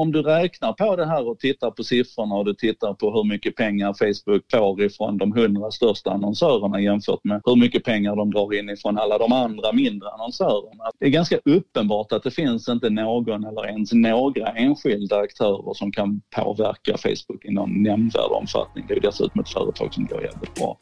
om 0.00 0.12
du 0.12 0.22
räknar 0.22 0.72
på 0.72 0.96
det 0.96 1.06
här 1.06 1.28
och 1.28 1.38
tittar 1.38 1.70
på 1.70 1.84
siffrorna 1.84 2.34
och 2.34 2.44
du 2.44 2.54
tittar 2.54 2.94
på 2.94 3.12
hur 3.12 3.24
mycket 3.24 3.56
pengar 3.56 3.92
Facebook 3.92 4.42
får 4.50 4.82
ifrån 4.82 5.18
de 5.18 5.32
hundra 5.32 5.70
största 5.70 6.10
annonsörerna 6.10 6.80
jämfört 6.80 7.24
med 7.24 7.42
hur 7.44 7.56
mycket 7.56 7.84
pengar 7.84 8.16
de 8.16 8.30
drar 8.30 8.54
in 8.54 8.70
ifrån 8.70 8.98
alla 8.98 9.18
de 9.18 9.32
andra 9.32 9.72
mindre 9.72 10.08
annonsörerna. 10.08 10.84
Det 10.98 11.06
är 11.06 11.10
ganska 11.10 11.38
uppenbart 11.44 12.12
att 12.12 12.22
det 12.22 12.30
finns 12.30 12.68
inte 12.68 12.90
någon 12.90 13.44
eller 13.44 13.66
ens 13.66 13.92
några 13.92 14.46
enskilda 14.46 15.16
aktörer 15.16 15.74
som 15.74 15.92
kan 15.92 16.20
påverka 16.36 16.96
Facebook 16.96 17.44
i 17.44 17.50
någon 17.50 17.82
nämnvärd 17.82 18.30
omfattning. 18.30 18.84
Det 18.88 18.94
är 18.94 19.00
dessutom 19.00 19.40
ett 19.40 19.48
företag 19.48 19.94
som 19.94 20.06
går 20.06 20.22
jävligt 20.22 20.54
bra. 20.54 20.76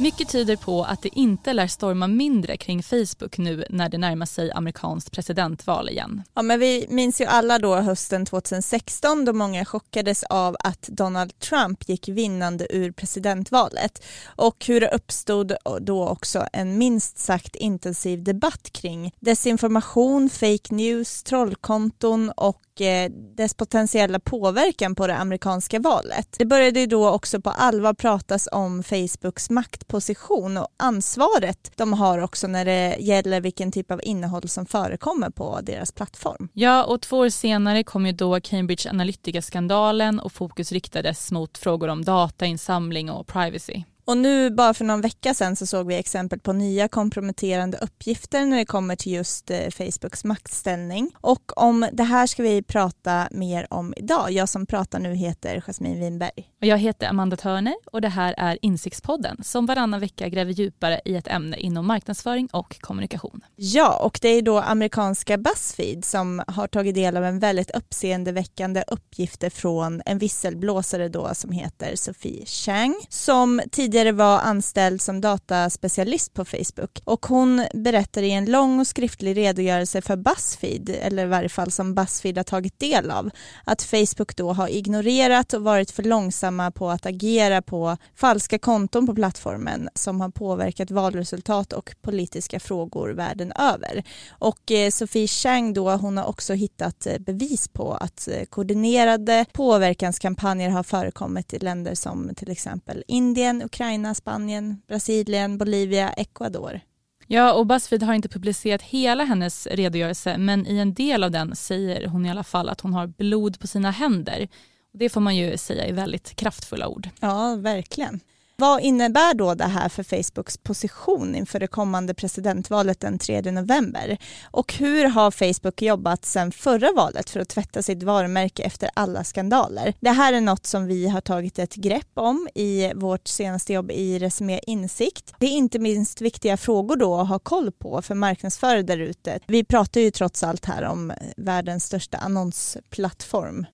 Mycket 0.00 0.28
tyder 0.28 0.56
på 0.56 0.84
att 0.84 1.02
det 1.02 1.18
inte 1.18 1.52
lär 1.52 1.66
storma 1.66 2.06
mindre 2.06 2.56
kring 2.56 2.82
Facebook 2.82 3.38
nu 3.38 3.64
när 3.70 3.88
det 3.88 3.98
närmar 3.98 4.26
sig 4.26 4.52
amerikanskt 4.52 5.12
presidentval 5.12 5.88
igen. 5.88 6.22
Ja, 6.34 6.42
men 6.42 6.60
vi 6.60 6.86
minns 6.88 7.20
ju 7.20 7.24
alla 7.24 7.58
då 7.58 7.74
hösten 7.74 8.26
2016 8.26 9.24
då 9.24 9.32
många 9.32 9.64
chockades 9.64 10.22
av 10.22 10.56
att 10.60 10.82
Donald 10.82 11.38
Trump 11.38 11.88
gick 11.88 12.08
vinnande 12.08 12.66
ur 12.70 12.92
presidentvalet 12.92 14.04
och 14.26 14.64
hur 14.66 14.80
det 14.80 14.90
uppstod 14.90 15.52
då 15.80 16.08
också 16.08 16.46
en 16.52 16.78
minst 16.78 17.18
sagt 17.18 17.56
intensiv 17.56 18.22
debatt 18.22 18.70
kring 18.72 19.12
desinformation, 19.20 20.30
fake 20.30 20.74
news, 20.74 21.22
trollkonton 21.22 22.30
och 22.30 22.80
eh, 22.80 23.10
dess 23.10 23.54
potentiella 23.54 24.20
påverkan 24.20 24.94
på 24.94 25.06
det 25.06 25.16
amerikanska 25.16 25.78
valet. 25.78 26.36
Det 26.38 26.44
började 26.44 26.80
ju 26.80 26.86
då 26.86 27.10
också 27.10 27.40
på 27.40 27.50
allvar 27.50 27.94
pratas 27.94 28.48
om 28.52 28.82
Facebooks 28.82 29.50
makt 29.50 29.87
position 29.88 30.56
och 30.56 30.68
ansvaret 30.76 31.72
de 31.76 31.92
har 31.92 32.18
också 32.18 32.46
när 32.46 32.64
det 32.64 32.96
gäller 33.00 33.40
vilken 33.40 33.72
typ 33.72 33.90
av 33.90 34.00
innehåll 34.04 34.48
som 34.48 34.66
förekommer 34.66 35.30
på 35.30 35.60
deras 35.62 35.92
plattform. 35.92 36.48
Ja, 36.52 36.84
och 36.84 37.00
två 37.00 37.18
år 37.18 37.28
senare 37.28 37.84
kom 37.84 38.06
ju 38.06 38.12
då 38.12 38.40
Cambridge 38.40 38.90
Analytica-skandalen 38.90 40.20
och 40.20 40.32
fokus 40.32 40.72
riktades 40.72 41.32
mot 41.32 41.58
frågor 41.58 41.88
om 41.88 42.04
datainsamling 42.04 43.10
och 43.10 43.26
privacy. 43.26 43.84
Och 44.08 44.16
nu 44.16 44.50
bara 44.50 44.74
för 44.74 44.84
någon 44.84 45.00
vecka 45.00 45.34
sedan 45.34 45.56
så 45.56 45.66
såg 45.66 45.86
vi 45.86 45.94
exempel 45.94 46.40
på 46.40 46.52
nya 46.52 46.88
komprometterande 46.88 47.78
uppgifter 47.78 48.46
när 48.46 48.56
det 48.56 48.64
kommer 48.64 48.96
till 48.96 49.12
just 49.12 49.50
eh, 49.50 49.70
Facebooks 49.70 50.24
maktställning. 50.24 51.10
Och 51.20 51.62
om 51.62 51.88
det 51.92 52.02
här 52.02 52.26
ska 52.26 52.42
vi 52.42 52.62
prata 52.62 53.28
mer 53.30 53.66
om 53.70 53.94
idag. 53.96 54.30
Jag 54.30 54.48
som 54.48 54.66
pratar 54.66 54.98
nu 54.98 55.14
heter 55.14 55.62
Jasmine 55.66 56.00
Winberg. 56.00 56.50
Och 56.60 56.66
jag 56.66 56.78
heter 56.78 57.08
Amanda 57.08 57.36
Törner 57.36 57.74
och 57.92 58.00
det 58.00 58.08
här 58.08 58.34
är 58.38 58.58
Insiktspodden 58.62 59.36
som 59.42 59.66
varannan 59.66 60.00
vecka 60.00 60.28
gräver 60.28 60.52
djupare 60.52 61.00
i 61.04 61.16
ett 61.16 61.28
ämne 61.28 61.56
inom 61.56 61.86
marknadsföring 61.86 62.48
och 62.52 62.80
kommunikation. 62.80 63.40
Ja, 63.56 63.98
och 63.98 64.18
det 64.22 64.28
är 64.28 64.42
då 64.42 64.58
amerikanska 64.58 65.38
Buzzfeed 65.38 66.04
som 66.04 66.42
har 66.46 66.66
tagit 66.66 66.94
del 66.94 67.16
av 67.16 67.24
en 67.24 67.38
väldigt 67.38 67.70
uppseendeväckande 67.70 68.84
uppgifter 68.86 69.50
från 69.50 70.02
en 70.06 70.18
visselblåsare 70.18 71.08
då 71.08 71.34
som 71.34 71.52
heter 71.52 71.96
Sofie 71.96 72.46
Chang 72.46 72.94
som 73.08 73.60
tidigare 73.70 73.97
tidigare 73.98 74.12
var 74.12 74.38
anställd 74.38 75.02
som 75.02 75.20
dataspecialist 75.20 76.34
på 76.34 76.44
Facebook 76.44 77.00
och 77.04 77.26
hon 77.26 77.66
berättar 77.74 78.22
i 78.22 78.30
en 78.30 78.44
lång 78.44 78.80
och 78.80 78.86
skriftlig 78.86 79.36
redogörelse 79.36 80.02
för 80.02 80.16
Buzzfeed, 80.16 80.90
eller 81.02 81.24
i 81.24 81.28
varje 81.28 81.48
fall 81.48 81.70
som 81.70 81.94
Buzzfeed 81.94 82.36
har 82.36 82.44
tagit 82.44 82.78
del 82.78 83.10
av, 83.10 83.30
att 83.64 83.82
Facebook 83.82 84.36
då 84.36 84.52
har 84.52 84.68
ignorerat 84.68 85.52
och 85.52 85.62
varit 85.62 85.90
för 85.90 86.02
långsamma 86.02 86.70
på 86.70 86.90
att 86.90 87.06
agera 87.06 87.62
på 87.62 87.96
falska 88.14 88.58
konton 88.58 89.06
på 89.06 89.14
plattformen 89.14 89.88
som 89.94 90.20
har 90.20 90.30
påverkat 90.30 90.90
valresultat 90.90 91.72
och 91.72 91.94
politiska 92.02 92.60
frågor 92.60 93.10
världen 93.10 93.52
över. 93.52 94.02
Och 94.30 94.70
eh, 94.70 94.90
Sofie 94.90 95.26
Chang 95.26 95.72
då, 95.72 95.90
hon 95.90 96.16
har 96.16 96.24
också 96.24 96.54
hittat 96.54 97.06
eh, 97.06 97.18
bevis 97.18 97.68
på 97.68 97.92
att 97.92 98.28
eh, 98.28 98.44
koordinerade 98.44 99.44
påverkanskampanjer 99.52 100.70
har 100.70 100.82
förekommit 100.82 101.54
i 101.54 101.58
länder 101.58 101.94
som 101.94 102.34
till 102.36 102.50
exempel 102.50 103.04
Indien, 103.08 103.62
Ukraina 103.62 103.87
Ukraina, 103.88 104.14
Spanien, 104.14 104.82
Brasilien, 104.86 105.58
Bolivia, 105.58 106.12
Ecuador. 106.12 106.80
Ja, 107.26 107.52
och 107.52 107.66
Buzzfeed 107.66 108.02
har 108.02 108.14
inte 108.14 108.28
publicerat 108.28 108.82
hela 108.82 109.24
hennes 109.24 109.66
redogörelse 109.66 110.38
men 110.38 110.66
i 110.66 110.78
en 110.78 110.94
del 110.94 111.24
av 111.24 111.30
den 111.30 111.56
säger 111.56 112.06
hon 112.06 112.26
i 112.26 112.30
alla 112.30 112.44
fall 112.44 112.68
att 112.68 112.80
hon 112.80 112.94
har 112.94 113.06
blod 113.06 113.60
på 113.60 113.66
sina 113.66 113.90
händer. 113.90 114.48
Det 114.92 115.08
får 115.08 115.20
man 115.20 115.36
ju 115.36 115.56
säga 115.56 115.84
är 115.84 115.92
väldigt 115.92 116.36
kraftfulla 116.36 116.88
ord. 116.88 117.08
Ja, 117.20 117.56
verkligen. 117.56 118.20
Vad 118.60 118.80
innebär 118.80 119.34
då 119.34 119.54
det 119.54 119.64
här 119.64 119.88
för 119.88 120.02
Facebooks 120.02 120.58
position 120.58 121.34
inför 121.34 121.60
det 121.60 121.66
kommande 121.66 122.14
presidentvalet 122.14 123.00
den 123.00 123.18
3 123.18 123.40
november? 123.40 124.18
Och 124.50 124.74
hur 124.74 125.04
har 125.04 125.30
Facebook 125.30 125.82
jobbat 125.82 126.24
sedan 126.24 126.52
förra 126.52 126.92
valet 126.92 127.30
för 127.30 127.40
att 127.40 127.48
tvätta 127.48 127.82
sitt 127.82 128.02
varumärke 128.02 128.62
efter 128.62 128.90
alla 128.94 129.24
skandaler? 129.24 129.94
Det 130.00 130.10
här 130.10 130.32
är 130.32 130.40
något 130.40 130.66
som 130.66 130.86
vi 130.86 131.08
har 131.08 131.20
tagit 131.20 131.58
ett 131.58 131.74
grepp 131.74 132.10
om 132.14 132.48
i 132.54 132.92
vårt 132.94 133.28
senaste 133.28 133.72
jobb 133.72 133.90
i 133.90 134.18
Resumé 134.18 134.60
Insikt. 134.66 135.34
Det 135.38 135.46
är 135.46 135.50
inte 135.50 135.78
minst 135.78 136.20
viktiga 136.20 136.56
frågor 136.56 136.96
då 136.96 137.16
att 137.20 137.28
ha 137.28 137.38
koll 137.38 137.72
på 137.72 138.02
för 138.02 138.14
marknadsförare 138.14 138.82
där 138.82 138.98
ute. 138.98 139.38
Vi 139.46 139.64
pratar 139.64 140.00
ju 140.00 140.10
trots 140.10 140.42
allt 140.42 140.64
här 140.64 140.82
om 140.82 141.12
världens 141.36 141.84
största 141.84 142.18
annonsplattform. 142.18 143.66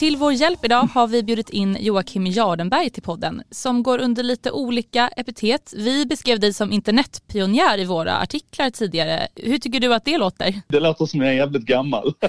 Till 0.00 0.16
vår 0.16 0.32
hjälp 0.32 0.64
idag 0.64 0.88
har 0.94 1.06
vi 1.06 1.22
bjudit 1.22 1.50
in 1.50 1.76
Joakim 1.80 2.26
Jardenberg 2.26 2.90
till 2.90 3.02
podden 3.02 3.42
som 3.50 3.82
går 3.82 3.98
under 3.98 4.22
lite 4.22 4.50
olika 4.50 5.08
epitet. 5.08 5.74
Vi 5.76 6.06
beskrev 6.06 6.40
dig 6.40 6.52
som 6.52 6.72
internetpionjär 6.72 7.78
i 7.78 7.84
våra 7.84 8.18
artiklar 8.18 8.70
tidigare. 8.70 9.28
Hur 9.36 9.58
tycker 9.58 9.80
du 9.80 9.94
att 9.94 10.04
det 10.04 10.18
låter? 10.18 10.60
Det 10.68 10.80
låter 10.80 11.06
som 11.06 11.20
jag 11.20 11.30
är 11.30 11.34
jävligt 11.34 11.62
gammal. 11.62 12.14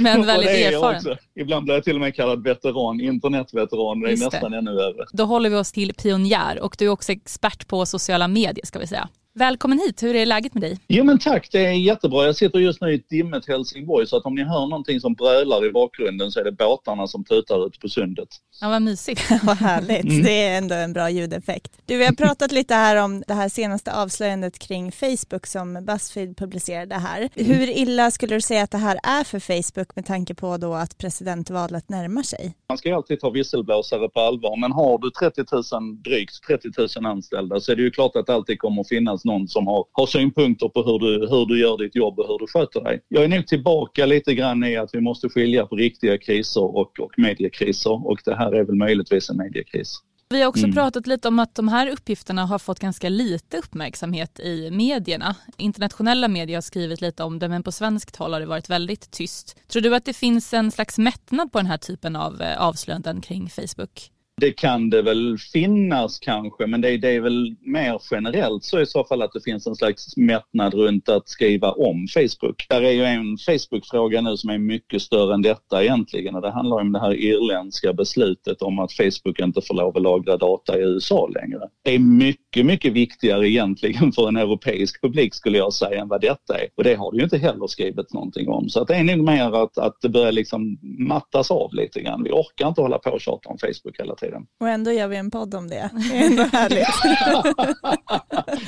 Men 0.00 0.26
väldigt 0.26 0.48
erfaren. 0.48 1.16
Ibland 1.34 1.64
blir 1.64 1.74
jag 1.74 1.84
till 1.84 1.94
och 1.94 2.00
med 2.00 2.14
kallad 2.14 2.44
veteran, 2.44 3.00
internetveteran. 3.00 4.00
Det 4.00 4.08
är 4.08 4.10
Just 4.10 4.24
nästan 4.24 4.50
det. 4.50 4.58
ännu 4.58 4.74
värre. 4.74 5.06
Då 5.12 5.24
håller 5.24 5.50
vi 5.50 5.56
oss 5.56 5.72
till 5.72 5.94
pionjär 5.94 6.60
och 6.60 6.76
du 6.78 6.84
är 6.84 6.90
också 6.90 7.12
expert 7.12 7.68
på 7.68 7.86
sociala 7.86 8.28
medier 8.28 8.66
ska 8.66 8.78
vi 8.78 8.86
säga. 8.86 9.08
Välkommen 9.38 9.78
hit, 9.78 10.02
hur 10.02 10.14
är 10.14 10.26
läget 10.26 10.54
med 10.54 10.62
dig? 10.62 10.78
Jo 10.88 11.04
men 11.04 11.18
tack, 11.18 11.48
det 11.52 11.66
är 11.66 11.72
jättebra. 11.72 12.24
Jag 12.26 12.36
sitter 12.36 12.58
just 12.58 12.80
nu 12.80 12.92
i 12.92 12.94
ett 12.94 13.08
dimmet 13.08 13.48
Helsingborg 13.48 14.06
så 14.06 14.16
att 14.16 14.24
om 14.24 14.34
ni 14.34 14.42
hör 14.42 14.66
någonting 14.66 15.00
som 15.00 15.14
brölar 15.14 15.66
i 15.66 15.70
bakgrunden 15.70 16.30
så 16.30 16.40
är 16.40 16.44
det 16.44 16.52
båtarna 16.52 17.06
som 17.06 17.24
tutar 17.24 17.66
ut 17.66 17.80
på 17.80 17.88
sundet. 17.88 18.28
Ja 18.60 18.68
vad 18.68 18.82
mysigt. 18.82 19.22
vad 19.42 19.56
härligt, 19.56 20.04
mm. 20.04 20.22
det 20.22 20.42
är 20.42 20.58
ändå 20.58 20.74
en 20.74 20.92
bra 20.92 21.10
ljudeffekt. 21.10 21.72
Du, 21.86 21.96
vi 21.96 22.04
har 22.04 22.12
pratat 22.12 22.52
lite 22.52 22.74
här 22.74 22.96
om 22.96 23.22
det 23.26 23.34
här 23.34 23.48
senaste 23.48 23.94
avslöjandet 23.94 24.58
kring 24.58 24.92
Facebook 24.92 25.46
som 25.46 25.84
Buzzfeed 25.84 26.36
publicerade 26.36 26.94
här. 26.94 27.28
Mm. 27.34 27.52
Hur 27.52 27.68
illa 27.68 28.10
skulle 28.10 28.34
du 28.34 28.40
säga 28.40 28.62
att 28.62 28.70
det 28.70 28.78
här 28.78 28.98
är 29.02 29.24
för 29.24 29.40
Facebook 29.40 29.96
med 29.96 30.06
tanke 30.06 30.34
på 30.34 30.56
då 30.56 30.74
att 30.74 30.98
presidentvalet 30.98 31.88
närmar 31.88 32.22
sig? 32.22 32.54
Man 32.68 32.78
ska 32.78 32.88
ju 32.88 32.94
alltid 32.94 33.20
ta 33.20 33.30
visselblåsare 33.30 34.08
på 34.08 34.20
allvar 34.20 34.60
men 34.60 34.72
har 34.72 34.98
du 34.98 35.10
30 35.10 35.44
000, 35.76 36.02
drygt 36.02 36.42
30 36.46 36.68
000 37.00 37.06
anställda 37.06 37.60
så 37.60 37.72
är 37.72 37.76
det 37.76 37.82
ju 37.82 37.90
klart 37.90 38.16
att 38.16 38.26
det 38.26 38.34
alltid 38.34 38.58
kommer 38.58 38.80
att 38.80 38.88
finnas 38.88 39.24
någon 39.28 39.48
som 39.48 39.66
har, 39.66 39.84
har 39.92 40.06
synpunkter 40.06 40.68
på 40.68 40.82
hur 40.82 40.98
du, 40.98 41.28
hur 41.28 41.46
du 41.46 41.60
gör 41.60 41.78
ditt 41.78 41.96
jobb 41.96 42.18
och 42.18 42.26
hur 42.28 42.38
du 42.38 42.46
sköter 42.46 42.80
dig. 42.80 43.00
Jag 43.08 43.24
är 43.24 43.28
nog 43.28 43.46
tillbaka 43.46 44.06
lite 44.06 44.34
grann 44.34 44.64
i 44.64 44.76
att 44.76 44.90
vi 44.92 45.00
måste 45.00 45.28
skilja 45.28 45.66
på 45.66 45.76
riktiga 45.76 46.18
kriser 46.18 46.64
och, 46.64 47.00
och 47.00 47.12
mediekriser 47.16 48.06
och 48.06 48.18
det 48.24 48.34
här 48.34 48.52
är 48.52 48.64
väl 48.64 48.76
möjligtvis 48.76 49.30
en 49.30 49.36
mediekris. 49.36 50.02
Vi 50.30 50.40
har 50.40 50.48
också 50.48 50.64
mm. 50.64 50.74
pratat 50.74 51.06
lite 51.06 51.28
om 51.28 51.38
att 51.38 51.54
de 51.54 51.68
här 51.68 51.88
uppgifterna 51.88 52.46
har 52.46 52.58
fått 52.58 52.78
ganska 52.78 53.08
lite 53.08 53.58
uppmärksamhet 53.58 54.40
i 54.40 54.70
medierna. 54.70 55.36
Internationella 55.56 56.28
medier 56.28 56.56
har 56.56 56.62
skrivit 56.62 57.00
lite 57.00 57.22
om 57.22 57.38
det 57.38 57.48
men 57.48 57.62
på 57.62 57.72
svenskt 57.72 58.16
håll 58.16 58.32
har 58.32 58.40
det 58.40 58.46
varit 58.46 58.70
väldigt 58.70 59.10
tyst. 59.10 59.56
Tror 59.68 59.82
du 59.82 59.94
att 59.94 60.04
det 60.04 60.12
finns 60.12 60.54
en 60.54 60.70
slags 60.70 60.98
mättnad 60.98 61.52
på 61.52 61.58
den 61.58 61.66
här 61.66 61.78
typen 61.78 62.16
av 62.16 62.42
eh, 62.42 62.60
avslöjanden 62.60 63.20
kring 63.20 63.50
Facebook? 63.50 64.10
Det 64.40 64.52
kan 64.52 64.90
det 64.90 65.02
väl 65.02 65.38
finnas 65.52 66.18
kanske, 66.18 66.66
men 66.66 66.80
det, 66.80 66.96
det, 66.96 67.08
är 67.08 67.20
väl 67.20 67.56
mer 67.60 68.00
generellt 68.10 68.64
så 68.64 68.80
i 68.80 68.86
så 68.86 69.04
fall 69.04 69.22
att 69.22 69.32
det 69.32 69.40
finns 69.44 69.66
en 69.66 69.76
slags 69.76 70.16
mättnad 70.16 70.74
runt 70.74 71.08
att 71.08 71.28
skriva 71.28 71.72
om 71.72 72.06
Facebook. 72.14 72.66
Där 72.68 72.82
är 72.82 72.90
ju 72.90 73.04
en 73.04 73.36
Facebook-fråga 73.38 74.20
nu 74.20 74.36
som 74.36 74.50
är 74.50 74.58
mycket 74.58 75.02
större 75.02 75.34
än 75.34 75.42
detta 75.42 75.82
egentligen 75.82 76.34
och 76.34 76.42
det 76.42 76.50
handlar 76.50 76.80
om 76.80 76.92
det 76.92 77.00
här 77.00 77.14
irländska 77.14 77.92
beslutet 77.92 78.62
om 78.62 78.78
att 78.78 78.92
Facebook 78.92 79.40
inte 79.40 79.60
får 79.62 79.74
lov 79.74 79.96
att 79.96 80.02
lagra 80.02 80.36
data 80.36 80.78
i 80.78 80.82
USA 80.82 81.28
längre. 81.28 81.60
Det 81.84 81.94
är 81.94 81.98
mycket, 81.98 82.66
mycket 82.66 82.92
viktigare 82.92 83.48
egentligen 83.48 84.12
för 84.12 84.28
en 84.28 84.36
europeisk 84.36 85.02
publik 85.02 85.34
skulle 85.34 85.58
jag 85.58 85.72
säga 85.72 86.00
än 86.00 86.08
vad 86.08 86.20
detta 86.20 86.58
är. 86.58 86.68
Och 86.76 86.84
det 86.84 86.94
har 86.94 87.12
det 87.12 87.18
ju 87.18 87.24
inte 87.24 87.38
heller 87.38 87.66
skrivits 87.66 88.14
någonting 88.14 88.48
om. 88.48 88.68
Så 88.68 88.82
att 88.82 88.88
det 88.88 88.94
är 88.94 89.04
nog 89.04 89.26
mer 89.26 89.62
att, 89.62 89.78
att 89.78 90.00
det 90.00 90.08
börjar 90.08 90.32
liksom 90.32 90.78
mattas 90.82 91.50
av 91.50 91.74
lite 91.74 92.00
grann. 92.02 92.22
Vi 92.22 92.30
orkar 92.30 92.68
inte 92.68 92.80
hålla 92.80 92.98
på 92.98 93.10
och 93.10 93.20
tjata 93.20 93.48
om 93.48 93.58
Facebook 93.58 94.00
hela 94.00 94.14
tiden 94.14 94.27
framtiden. 94.28 94.46
Och 94.60 94.68
ändå 94.68 94.92
gör 94.92 95.08
vi 95.08 95.16
en 95.16 95.30
podd 95.30 95.54
om 95.54 95.68
det. 95.68 95.90
Det 96.10 96.18
är 96.18 96.26
ändå 96.26 96.42
härligt. 96.42 96.88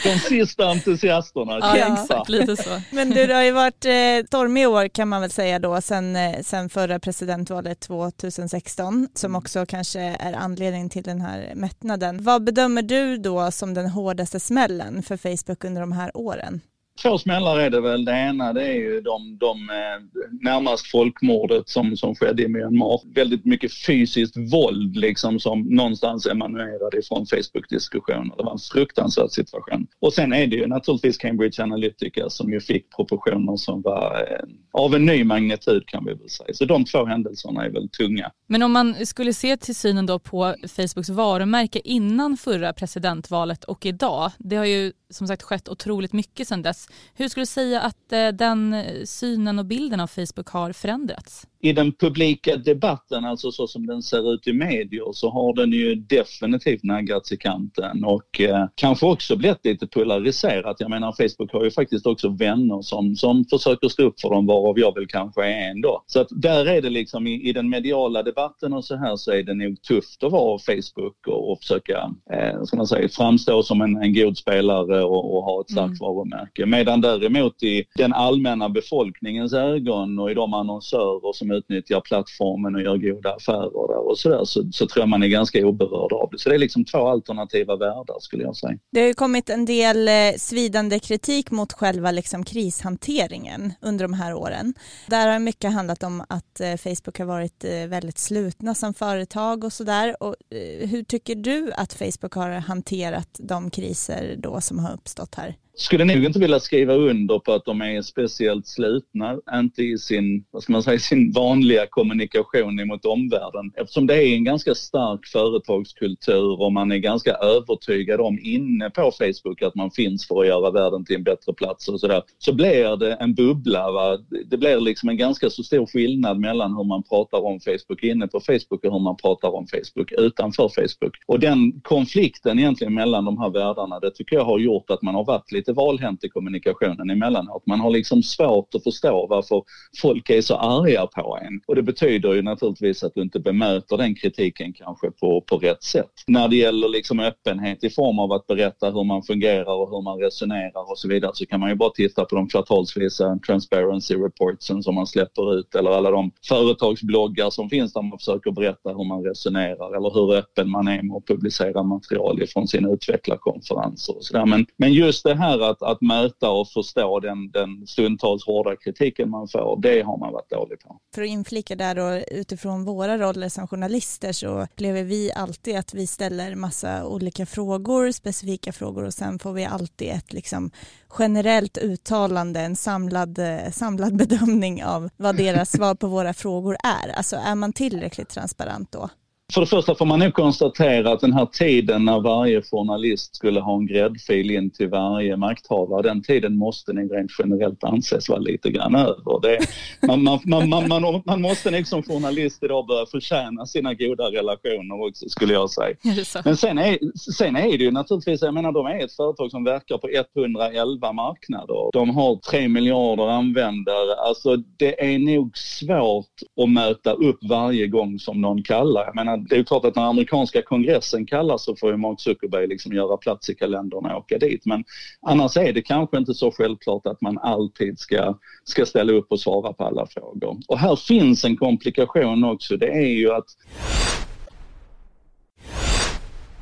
De 0.04 0.18
sista 0.18 0.70
entusiasterna. 0.70 1.58
Ja, 1.60 1.76
exakt, 1.76 2.28
lite 2.28 2.56
så. 2.56 2.82
Men 2.90 3.10
du, 3.10 3.26
det 3.26 3.34
har 3.34 3.42
ju 3.42 3.50
varit 3.50 3.84
eh, 3.84 4.26
stormig 4.26 4.68
år 4.68 4.88
kan 4.88 5.08
man 5.08 5.20
väl 5.20 5.30
säga 5.30 5.58
då 5.58 5.80
sen, 5.80 6.16
eh, 6.16 6.40
sen 6.42 6.68
förra 6.68 6.98
presidentvalet 6.98 7.80
2016 7.80 9.08
som 9.14 9.34
också 9.34 9.66
kanske 9.66 10.00
är 10.00 10.32
anledningen 10.32 10.90
till 10.90 11.02
den 11.02 11.20
här 11.20 11.52
mättnaden. 11.54 12.24
Vad 12.24 12.44
bedömer 12.44 12.82
du 12.82 13.16
då 13.16 13.50
som 13.50 13.74
den 13.74 13.88
hårdaste 13.88 14.40
smällen 14.40 15.02
för 15.02 15.16
Facebook 15.16 15.64
under 15.64 15.80
de 15.80 15.92
här 15.92 16.10
åren? 16.14 16.60
Två 17.02 17.18
smällar 17.18 17.58
är 17.58 17.70
det 17.70 17.80
väl. 17.80 18.04
Det 18.04 18.12
ena 18.12 18.52
det 18.52 18.66
är 18.66 18.74
ju 18.74 19.00
de, 19.00 19.38
de 19.38 19.70
eh, 19.70 20.20
närmast 20.40 20.86
folkmordet 20.86 21.68
som, 21.68 21.96
som 21.96 22.14
skedde 22.14 22.42
i 22.42 22.48
Myanmar. 22.48 23.00
Väldigt 23.14 23.44
mycket 23.44 23.74
fysiskt 23.74 24.36
våld 24.52 24.96
liksom 24.96 25.40
som 25.40 25.60
någonstans 25.60 26.26
emanuerade 26.26 26.98
ifrån 26.98 27.26
Facebook-diskussioner. 27.26 28.36
Det 28.36 28.42
var 28.42 28.52
en 28.52 28.58
fruktansvärd 28.58 29.30
situation. 29.30 29.86
Och 30.00 30.12
sen 30.12 30.32
är 30.32 30.46
det 30.46 30.56
ju 30.56 30.66
naturligtvis 30.66 31.18
Cambridge 31.18 31.62
Analytica 31.62 32.30
som 32.30 32.52
ju 32.52 32.60
fick 32.60 32.96
proportioner 32.96 33.56
som 33.56 33.82
var 33.82 34.26
eh, 34.30 34.48
av 34.72 34.94
en 34.94 35.06
ny 35.06 35.24
magnitud 35.24 35.86
kan 35.86 36.04
vi 36.04 36.14
väl 36.14 36.30
säga. 36.30 36.54
Så 36.54 36.64
de 36.64 36.84
två 36.84 37.04
händelserna 37.04 37.64
är 37.64 37.70
väl 37.70 37.88
tunga. 37.88 38.30
Men 38.46 38.62
om 38.62 38.72
man 38.72 39.06
skulle 39.06 39.32
se 39.32 39.56
till 39.56 39.74
synen 39.74 40.06
då 40.06 40.18
på 40.18 40.54
Facebooks 40.76 41.08
varumärke 41.08 41.80
innan 41.84 42.36
förra 42.36 42.72
presidentvalet 42.72 43.64
och 43.64 43.86
idag. 43.86 44.32
Det 44.38 44.56
har 44.56 44.64
ju 44.64 44.92
som 45.10 45.26
sagt 45.26 45.42
skett 45.42 45.68
otroligt 45.68 46.12
mycket 46.12 46.48
sedan 46.48 46.62
dess. 46.62 46.88
Hur 47.14 47.28
skulle 47.28 47.42
du 47.42 47.46
säga 47.46 47.80
att 47.80 48.12
eh, 48.12 48.28
den 48.28 48.74
eh, 48.74 49.04
synen 49.04 49.58
och 49.58 49.66
bilden 49.66 50.00
av 50.00 50.06
Facebook 50.06 50.48
har 50.48 50.72
förändrats? 50.72 51.46
I 51.62 51.72
den 51.72 51.92
publika 51.92 52.56
debatten, 52.56 53.24
alltså 53.24 53.52
så 53.52 53.66
som 53.66 53.86
den 53.86 54.02
ser 54.02 54.34
ut 54.34 54.46
i 54.46 54.52
medier, 54.52 55.12
så 55.12 55.30
har 55.30 55.54
den 55.54 55.72
ju 55.72 55.94
definitivt 55.94 56.82
naggats 56.82 57.32
i 57.32 57.36
kanten 57.36 58.04
och 58.04 58.40
eh, 58.40 58.66
kanske 58.74 59.06
också 59.06 59.36
blivit 59.36 59.64
lite 59.64 59.86
polariserat. 59.86 60.76
Jag 60.78 60.90
menar 60.90 61.12
Facebook 61.12 61.52
har 61.52 61.64
ju 61.64 61.70
faktiskt 61.70 62.06
också 62.06 62.28
vänner 62.28 62.82
som, 62.82 63.16
som 63.16 63.44
försöker 63.44 63.88
stå 63.88 64.02
upp 64.02 64.20
för 64.20 64.30
dem 64.30 64.46
varav 64.46 64.78
jag 64.78 64.94
väl 64.94 65.06
kanske 65.06 65.44
är 65.44 65.70
en 65.70 65.80
då. 65.80 66.02
Så 66.06 66.20
att 66.20 66.28
där 66.30 66.66
är 66.66 66.82
det 66.82 66.90
liksom 66.90 67.26
i, 67.26 67.48
i 67.48 67.52
den 67.52 67.70
mediala 67.70 68.22
debatten 68.22 68.72
och 68.72 68.84
så 68.84 68.96
här 68.96 69.16
så 69.16 69.32
är 69.32 69.42
det 69.42 69.54
nog 69.54 69.82
tufft 69.82 70.24
att 70.24 70.32
vara 70.32 70.58
Facebook 70.58 71.26
och, 71.26 71.52
och 71.52 71.58
försöka, 71.58 72.14
eh, 72.32 72.62
ska 72.62 72.76
man 72.76 72.86
säga, 72.86 73.08
framstå 73.08 73.62
som 73.62 73.80
en, 73.80 73.96
en 73.96 74.14
god 74.14 74.38
spelare 74.38 75.04
och, 75.04 75.36
och 75.36 75.42
ha 75.42 75.60
ett 75.60 75.70
starkt 75.70 75.88
mm. 75.88 75.98
varumärke. 76.00 76.66
Medan 76.66 77.00
däremot 77.00 77.62
i 77.62 77.84
den 77.94 78.12
allmänna 78.12 78.68
befolkningens 78.68 79.52
ögon 79.52 80.18
och 80.18 80.30
i 80.30 80.34
de 80.34 80.54
annonsörer 80.54 81.32
som 81.32 81.49
utnyttjar 81.52 82.00
plattformen 82.00 82.74
och 82.74 82.82
gör 82.82 82.96
goda 82.96 83.34
affärer 83.34 83.88
där 83.88 84.08
och 84.08 84.18
sådär 84.18 84.44
så, 84.44 84.72
så 84.72 84.86
tror 84.86 85.02
jag 85.02 85.08
man 85.08 85.22
är 85.22 85.28
ganska 85.28 85.66
oberörd 85.66 86.12
av 86.12 86.28
det. 86.32 86.38
Så 86.38 86.48
det 86.48 86.54
är 86.54 86.58
liksom 86.58 86.84
två 86.84 86.98
alternativa 86.98 87.76
världar 87.76 88.16
skulle 88.20 88.42
jag 88.42 88.56
säga. 88.56 88.78
Det 88.92 89.00
har 89.00 89.06
ju 89.06 89.14
kommit 89.14 89.50
en 89.50 89.64
del 89.64 90.08
eh, 90.08 90.14
svidande 90.36 90.98
kritik 90.98 91.50
mot 91.50 91.72
själva 91.72 92.10
liksom 92.10 92.44
krishanteringen 92.44 93.72
under 93.80 94.04
de 94.04 94.12
här 94.12 94.34
åren. 94.34 94.74
Där 95.06 95.28
har 95.28 95.38
mycket 95.38 95.72
handlat 95.72 96.02
om 96.02 96.24
att 96.28 96.60
eh, 96.60 96.76
Facebook 96.76 97.18
har 97.18 97.26
varit 97.26 97.64
eh, 97.64 97.86
väldigt 97.86 98.18
slutna 98.18 98.74
som 98.74 98.94
företag 98.94 99.64
och 99.64 99.72
sådär. 99.72 100.16
Eh, 100.50 100.88
hur 100.88 101.02
tycker 101.02 101.34
du 101.34 101.72
att 101.72 101.92
Facebook 101.92 102.34
har 102.34 102.50
hanterat 102.50 103.28
de 103.38 103.70
kriser 103.70 104.34
då 104.38 104.60
som 104.60 104.78
har 104.78 104.92
uppstått 104.92 105.34
här? 105.34 105.56
Skulle 105.80 106.04
nog 106.04 106.24
inte 106.24 106.38
vilja 106.38 106.60
skriva 106.60 106.94
under 106.94 107.38
på 107.38 107.52
att 107.52 107.64
de 107.64 107.82
är 107.82 108.02
speciellt 108.02 108.66
slutna, 108.66 109.38
inte 109.54 109.82
i 109.82 109.98
sin, 109.98 110.44
vad 110.50 110.62
ska 110.62 110.72
man 110.72 110.82
säga, 110.82 110.98
sin 110.98 111.32
vanliga 111.32 111.86
kommunikation 111.86 112.86
mot 112.86 113.04
omvärlden. 113.04 113.72
Eftersom 113.76 114.06
det 114.06 114.14
är 114.14 114.34
en 114.34 114.44
ganska 114.44 114.74
stark 114.74 115.26
företagskultur 115.26 116.60
och 116.60 116.72
man 116.72 116.92
är 116.92 116.98
ganska 116.98 117.32
övertygad 117.32 118.20
om 118.20 118.38
inne 118.42 118.90
på 118.90 119.12
Facebook 119.18 119.62
att 119.62 119.74
man 119.74 119.90
finns 119.90 120.26
för 120.26 120.40
att 120.40 120.46
göra 120.46 120.70
världen 120.70 121.04
till 121.04 121.16
en 121.16 121.22
bättre 121.22 121.52
plats 121.52 121.88
och 121.88 122.00
sådär, 122.00 122.22
så 122.38 122.52
blir 122.52 122.96
det 122.96 123.14
en 123.14 123.34
bubbla. 123.34 123.90
Va? 123.92 124.18
Det 124.46 124.56
blir 124.56 124.80
liksom 124.80 125.08
en 125.08 125.16
ganska 125.16 125.50
så 125.50 125.62
stor 125.62 125.86
skillnad 125.86 126.38
mellan 126.40 126.76
hur 126.76 126.84
man 126.84 127.02
pratar 127.02 127.44
om 127.44 127.60
Facebook 127.60 128.02
inne 128.02 128.26
på 128.26 128.40
Facebook 128.40 128.84
och 128.84 128.92
hur 128.92 129.00
man 129.00 129.16
pratar 129.16 129.54
om 129.54 129.66
Facebook 129.66 130.12
utanför 130.12 130.68
Facebook. 130.68 131.14
Och 131.26 131.40
den 131.40 131.80
konflikten 131.80 132.58
egentligen 132.58 132.94
mellan 132.94 133.24
de 133.24 133.38
här 133.38 133.50
världarna, 133.50 134.00
det 134.00 134.10
tycker 134.10 134.36
jag 134.36 134.44
har 134.44 134.58
gjort 134.58 134.90
att 134.90 135.02
man 135.02 135.14
har 135.14 135.24
varit 135.24 135.52
lite 135.52 135.69
lite 135.70 135.76
valhänt 135.76 136.24
i 136.24 136.28
kommunikationen 136.28 137.10
emellanåt. 137.10 137.66
Man 137.66 137.80
har 137.80 137.90
liksom 137.90 138.22
svårt 138.22 138.74
att 138.74 138.82
förstå 138.82 139.26
varför 139.26 139.62
folk 140.02 140.30
är 140.30 140.42
så 140.42 140.54
arga 140.54 141.06
på 141.06 141.38
en. 141.42 141.60
Och 141.66 141.74
det 141.74 141.82
betyder 141.82 142.34
ju 142.34 142.42
naturligtvis 142.42 143.02
att 143.02 143.14
du 143.14 143.22
inte 143.22 143.40
bemöter 143.40 143.96
den 143.96 144.14
kritiken 144.14 144.72
kanske 144.72 145.10
på, 145.10 145.40
på 145.40 145.56
rätt 145.56 145.82
sätt. 145.82 146.10
När 146.26 146.48
det 146.48 146.56
gäller 146.56 146.88
liksom 146.88 147.20
öppenhet 147.20 147.84
i 147.84 147.90
form 147.90 148.18
av 148.18 148.32
att 148.32 148.46
berätta 148.46 148.90
hur 148.90 149.04
man 149.04 149.22
fungerar 149.22 149.74
och 149.80 149.90
hur 149.90 150.02
man 150.02 150.18
resonerar 150.18 150.90
och 150.90 150.98
så 150.98 151.08
vidare 151.08 151.30
så 151.34 151.46
kan 151.46 151.60
man 151.60 151.68
ju 151.70 151.76
bara 151.76 151.90
titta 151.90 152.24
på 152.24 152.36
de 152.36 152.48
kvartalsvisa 152.48 153.38
transparency 153.46 154.14
reportsen 154.14 154.82
som 154.82 154.94
man 154.94 155.06
släpper 155.06 155.58
ut 155.58 155.74
eller 155.74 155.90
alla 155.90 156.10
de 156.10 156.30
företagsbloggar 156.48 157.50
som 157.50 157.68
finns 157.68 157.92
där 157.92 158.02
man 158.02 158.18
försöker 158.18 158.50
berätta 158.50 158.90
hur 158.90 159.04
man 159.04 159.24
resonerar 159.24 159.96
eller 159.96 160.10
hur 160.14 160.34
öppen 160.34 160.70
man 160.70 160.88
är 160.88 161.02
med 161.02 161.16
att 161.16 161.26
publicera 161.26 161.82
material 161.82 162.42
ifrån 162.42 162.68
sina 162.68 162.90
utvecklarkonferenser 162.90 164.16
och 164.16 164.24
sådär. 164.24 164.46
Men, 164.46 164.66
men 164.76 164.92
just 164.92 165.24
det 165.24 165.34
här 165.34 165.49
att, 165.58 165.82
att 165.82 166.00
möta 166.00 166.50
och 166.50 166.68
förstå 166.68 167.20
den, 167.20 167.50
den 167.50 167.86
stundtals 167.86 168.46
hårda 168.46 168.76
kritiken 168.76 169.30
man 169.30 169.48
får, 169.48 169.78
det 169.82 170.02
har 170.02 170.18
man 170.18 170.32
varit 170.32 170.50
dålig 170.50 170.80
på. 170.80 170.96
För 171.14 171.22
att 171.22 171.28
inflika 171.28 171.76
där 171.76 171.94
då, 171.94 172.24
utifrån 172.36 172.84
våra 172.84 173.18
roller 173.18 173.48
som 173.48 173.68
journalister 173.68 174.32
så 174.32 174.62
upplever 174.62 175.04
vi 175.04 175.32
alltid 175.32 175.76
att 175.76 175.94
vi 175.94 176.06
ställer 176.06 176.54
massa 176.54 177.06
olika 177.06 177.46
frågor, 177.46 178.10
specifika 178.12 178.72
frågor 178.72 179.04
och 179.04 179.14
sen 179.14 179.38
får 179.38 179.52
vi 179.52 179.64
alltid 179.64 180.08
ett 180.08 180.32
liksom 180.32 180.70
generellt 181.18 181.78
uttalande, 181.78 182.60
en 182.60 182.76
samlad, 182.76 183.38
eh, 183.38 183.70
samlad 183.72 184.16
bedömning 184.16 184.84
av 184.84 185.10
vad 185.16 185.36
deras 185.36 185.72
svar 185.72 185.94
på 185.94 186.06
våra 186.06 186.34
frågor 186.34 186.76
är. 186.82 187.08
Alltså 187.08 187.36
är 187.36 187.54
man 187.54 187.72
tillräckligt 187.72 188.28
transparent 188.28 188.92
då? 188.92 189.08
För 189.52 189.60
det 189.60 189.66
första 189.66 189.94
får 189.94 190.06
man 190.06 190.18
nog 190.18 190.34
konstatera 190.34 191.12
att 191.12 191.20
den 191.20 191.32
här 191.32 191.46
tiden 191.46 192.04
när 192.04 192.20
varje 192.20 192.62
journalist 192.62 193.36
skulle 193.36 193.60
ha 193.60 193.76
en 193.76 193.86
gräddfil 193.86 194.50
in 194.50 194.70
till 194.70 194.88
varje 194.88 195.36
makthavare, 195.36 196.02
den 196.02 196.22
tiden 196.22 196.56
måste 196.56 196.92
nog 196.92 197.14
rent 197.14 197.30
generellt 197.38 197.84
anses 197.84 198.28
vara 198.28 198.38
lite 198.38 198.70
grann 198.70 198.94
över. 198.94 199.40
Det, 199.42 199.58
man, 200.06 200.22
man, 200.22 200.40
man, 200.68 200.88
man, 200.88 201.22
man, 201.26 201.40
måste 201.40 201.70
nog 201.70 201.86
som 201.86 202.02
journalist 202.02 202.62
idag 202.62 202.86
börja 202.86 203.06
förtjäna 203.06 203.66
sina 203.66 203.94
goda 203.94 204.24
relationer 204.24 205.08
också 205.08 205.28
skulle 205.28 205.52
jag 205.52 205.70
säga. 205.70 205.96
Men 206.44 206.56
sen 206.56 206.78
är, 206.78 206.98
sen 207.32 207.56
är 207.56 207.78
det 207.78 207.84
ju 207.84 207.90
naturligtvis, 207.90 208.42
jag 208.42 208.54
menar 208.54 208.72
de 208.72 208.86
är 208.86 209.04
ett 209.04 209.12
företag 209.12 209.50
som 209.50 209.64
verkar 209.64 209.98
på 209.98 210.08
111 210.40 211.12
marknader. 211.12 211.90
De 211.92 212.10
har 212.10 212.36
3 212.36 212.68
miljarder 212.68 213.28
användare. 213.28 214.14
Alltså 214.28 214.56
det 214.56 215.14
är 215.14 215.18
nog 215.18 215.58
svårt 215.58 216.26
att 216.62 216.70
möta 216.70 217.12
upp 217.12 217.38
varje 217.42 217.86
gång 217.86 218.18
som 218.18 218.40
någon 218.40 218.62
kallar. 218.62 219.04
Jag 219.04 219.14
menar 219.14 219.39
det 219.48 219.56
är 219.56 219.64
klart 219.64 219.84
att 219.84 219.96
när 219.96 220.02
amerikanska 220.02 220.62
kongressen 220.62 221.26
kallas 221.26 221.64
så 221.64 221.76
får 221.76 221.90
ju 221.90 221.96
Mark 221.96 222.20
Zuckerberg 222.20 222.66
liksom 222.66 222.92
göra 222.92 223.16
plats 223.16 223.50
i 223.50 223.54
kalendern 223.54 224.06
och 224.06 224.18
åka 224.18 224.38
dit. 224.38 224.66
Men 224.66 224.84
annars 225.22 225.56
är 225.56 225.72
det 225.72 225.82
kanske 225.82 226.18
inte 226.18 226.34
så 226.34 226.52
självklart 226.52 227.06
att 227.06 227.20
man 227.20 227.38
alltid 227.38 227.98
ska, 227.98 228.38
ska 228.64 228.86
ställa 228.86 229.12
upp 229.12 229.32
och 229.32 229.40
svara 229.40 229.72
på 229.72 229.84
alla 229.84 230.06
frågor. 230.06 230.58
Och 230.68 230.78
här 230.78 230.96
finns 230.96 231.44
en 231.44 231.56
komplikation 231.56 232.44
också. 232.44 232.76
Det 232.76 232.88
är 232.88 233.08
ju 233.08 233.32
att 233.32 233.46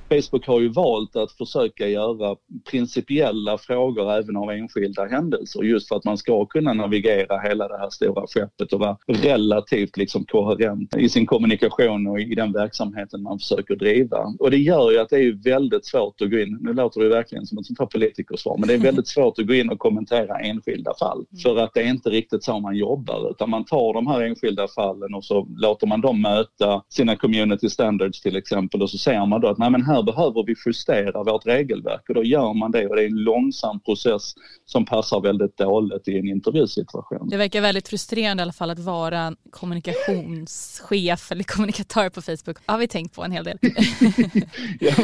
Facebook 0.09 0.47
har 0.47 0.61
ju 0.61 0.69
valt 0.69 1.17
att 1.17 1.33
försöka 1.33 1.88
göra 1.88 2.37
principiella 2.71 3.59
frågor 3.59 4.12
även 4.12 4.37
av 4.37 4.50
enskilda 4.50 5.07
händelser 5.07 5.62
just 5.62 5.88
för 5.88 5.97
att 5.97 6.05
man 6.05 6.19
ska 6.19 6.47
kunna 6.47 6.73
navigera 6.73 7.38
hela 7.38 7.69
det 7.69 7.79
här 7.79 7.91
stora 7.91 8.27
skeppet 8.27 8.73
och 8.73 8.81
vara 8.81 8.97
relativt 9.07 9.97
liksom 9.97 10.25
koherent 10.25 10.97
i 10.97 11.09
sin 11.09 11.27
kommunikation 11.27 12.07
och 12.07 12.21
i 12.21 12.35
den 12.35 12.53
verksamheten 12.53 13.23
man 13.23 13.38
försöker 13.38 13.77
driva. 13.77 14.19
Och 14.38 14.50
det 14.50 14.57
gör 14.57 14.91
ju 14.91 14.99
att 14.99 15.09
det 15.09 15.17
är 15.17 15.45
väldigt 15.45 15.87
svårt 15.87 16.21
att 16.21 16.31
gå 16.31 16.38
in, 16.38 16.59
nu 16.61 16.73
låter 16.73 17.00
det 17.00 17.09
verkligen 17.09 17.47
som 17.47 17.59
ett 17.59 17.67
sånt 17.67 17.79
här 17.79 17.87
politikersvar, 17.87 18.57
men 18.59 18.69
det 18.69 18.75
är 18.75 18.79
väldigt 18.79 19.09
svårt 19.09 19.38
att 19.38 19.47
gå 19.47 19.55
in 19.55 19.71
och 19.71 19.79
kommentera 19.79 20.38
enskilda 20.38 20.95
fall 20.99 21.25
för 21.43 21.57
att 21.57 21.75
det 21.75 21.81
är 21.81 21.88
inte 21.88 22.11
riktigt 22.11 22.45
så 22.45 22.61
man 22.61 22.77
jobbar 22.77 23.31
utan 23.31 23.50
man 23.50 23.65
tar 23.65 23.95
de 23.95 24.07
här 24.07 24.21
enskilda 24.21 24.69
fallen 24.69 25.15
och 25.15 25.25
så 25.25 25.47
låter 25.57 25.87
man 25.87 26.00
dem 26.00 26.23
möta 26.23 26.83
sina 26.88 27.17
community 27.17 27.71
standards 27.71 28.21
till 28.21 28.37
exempel 28.37 28.83
och 28.83 28.91
så 28.91 28.99
ser 28.99 29.27
man 29.27 29.41
då 29.41 29.49
att 29.49 29.59
nej 29.59 29.71
men 29.71 29.83
här 29.83 29.98
här 29.99 30.02
behöver 30.02 30.45
vi 30.47 30.55
justera 30.67 31.23
vårt 31.23 31.47
regelverk 31.47 32.09
och 32.09 32.14
då 32.14 32.25
gör 32.25 32.55
man 32.55 32.71
det 32.71 32.88
och 32.88 32.97
det 32.97 33.02
är 33.02 33.07
en 33.07 33.17
långsam 33.17 33.81
process 33.81 34.35
som 34.64 34.85
passar 34.87 35.21
väldigt 35.21 35.57
dåligt 35.57 36.09
i 36.09 36.19
en 36.19 36.28
intervjusituation. 36.28 37.28
Det 37.28 37.37
verkar 37.37 37.61
väldigt 37.61 37.88
frustrerande 37.88 38.40
i 38.40 38.43
alla 38.43 38.52
fall 38.52 38.71
att 38.71 38.78
vara 38.78 39.35
kommunikationschef 39.50 41.33
eller 41.33 41.45
kommunikatör 41.45 42.11
på 42.11 42.23
Facebook. 42.23 42.57
har 42.67 42.78
vi 42.78 42.88
tänkt 42.88 43.14
på 43.14 43.25
en 43.25 43.33
hel 43.33 43.45
del. 43.45 43.59
ja, 44.81 44.95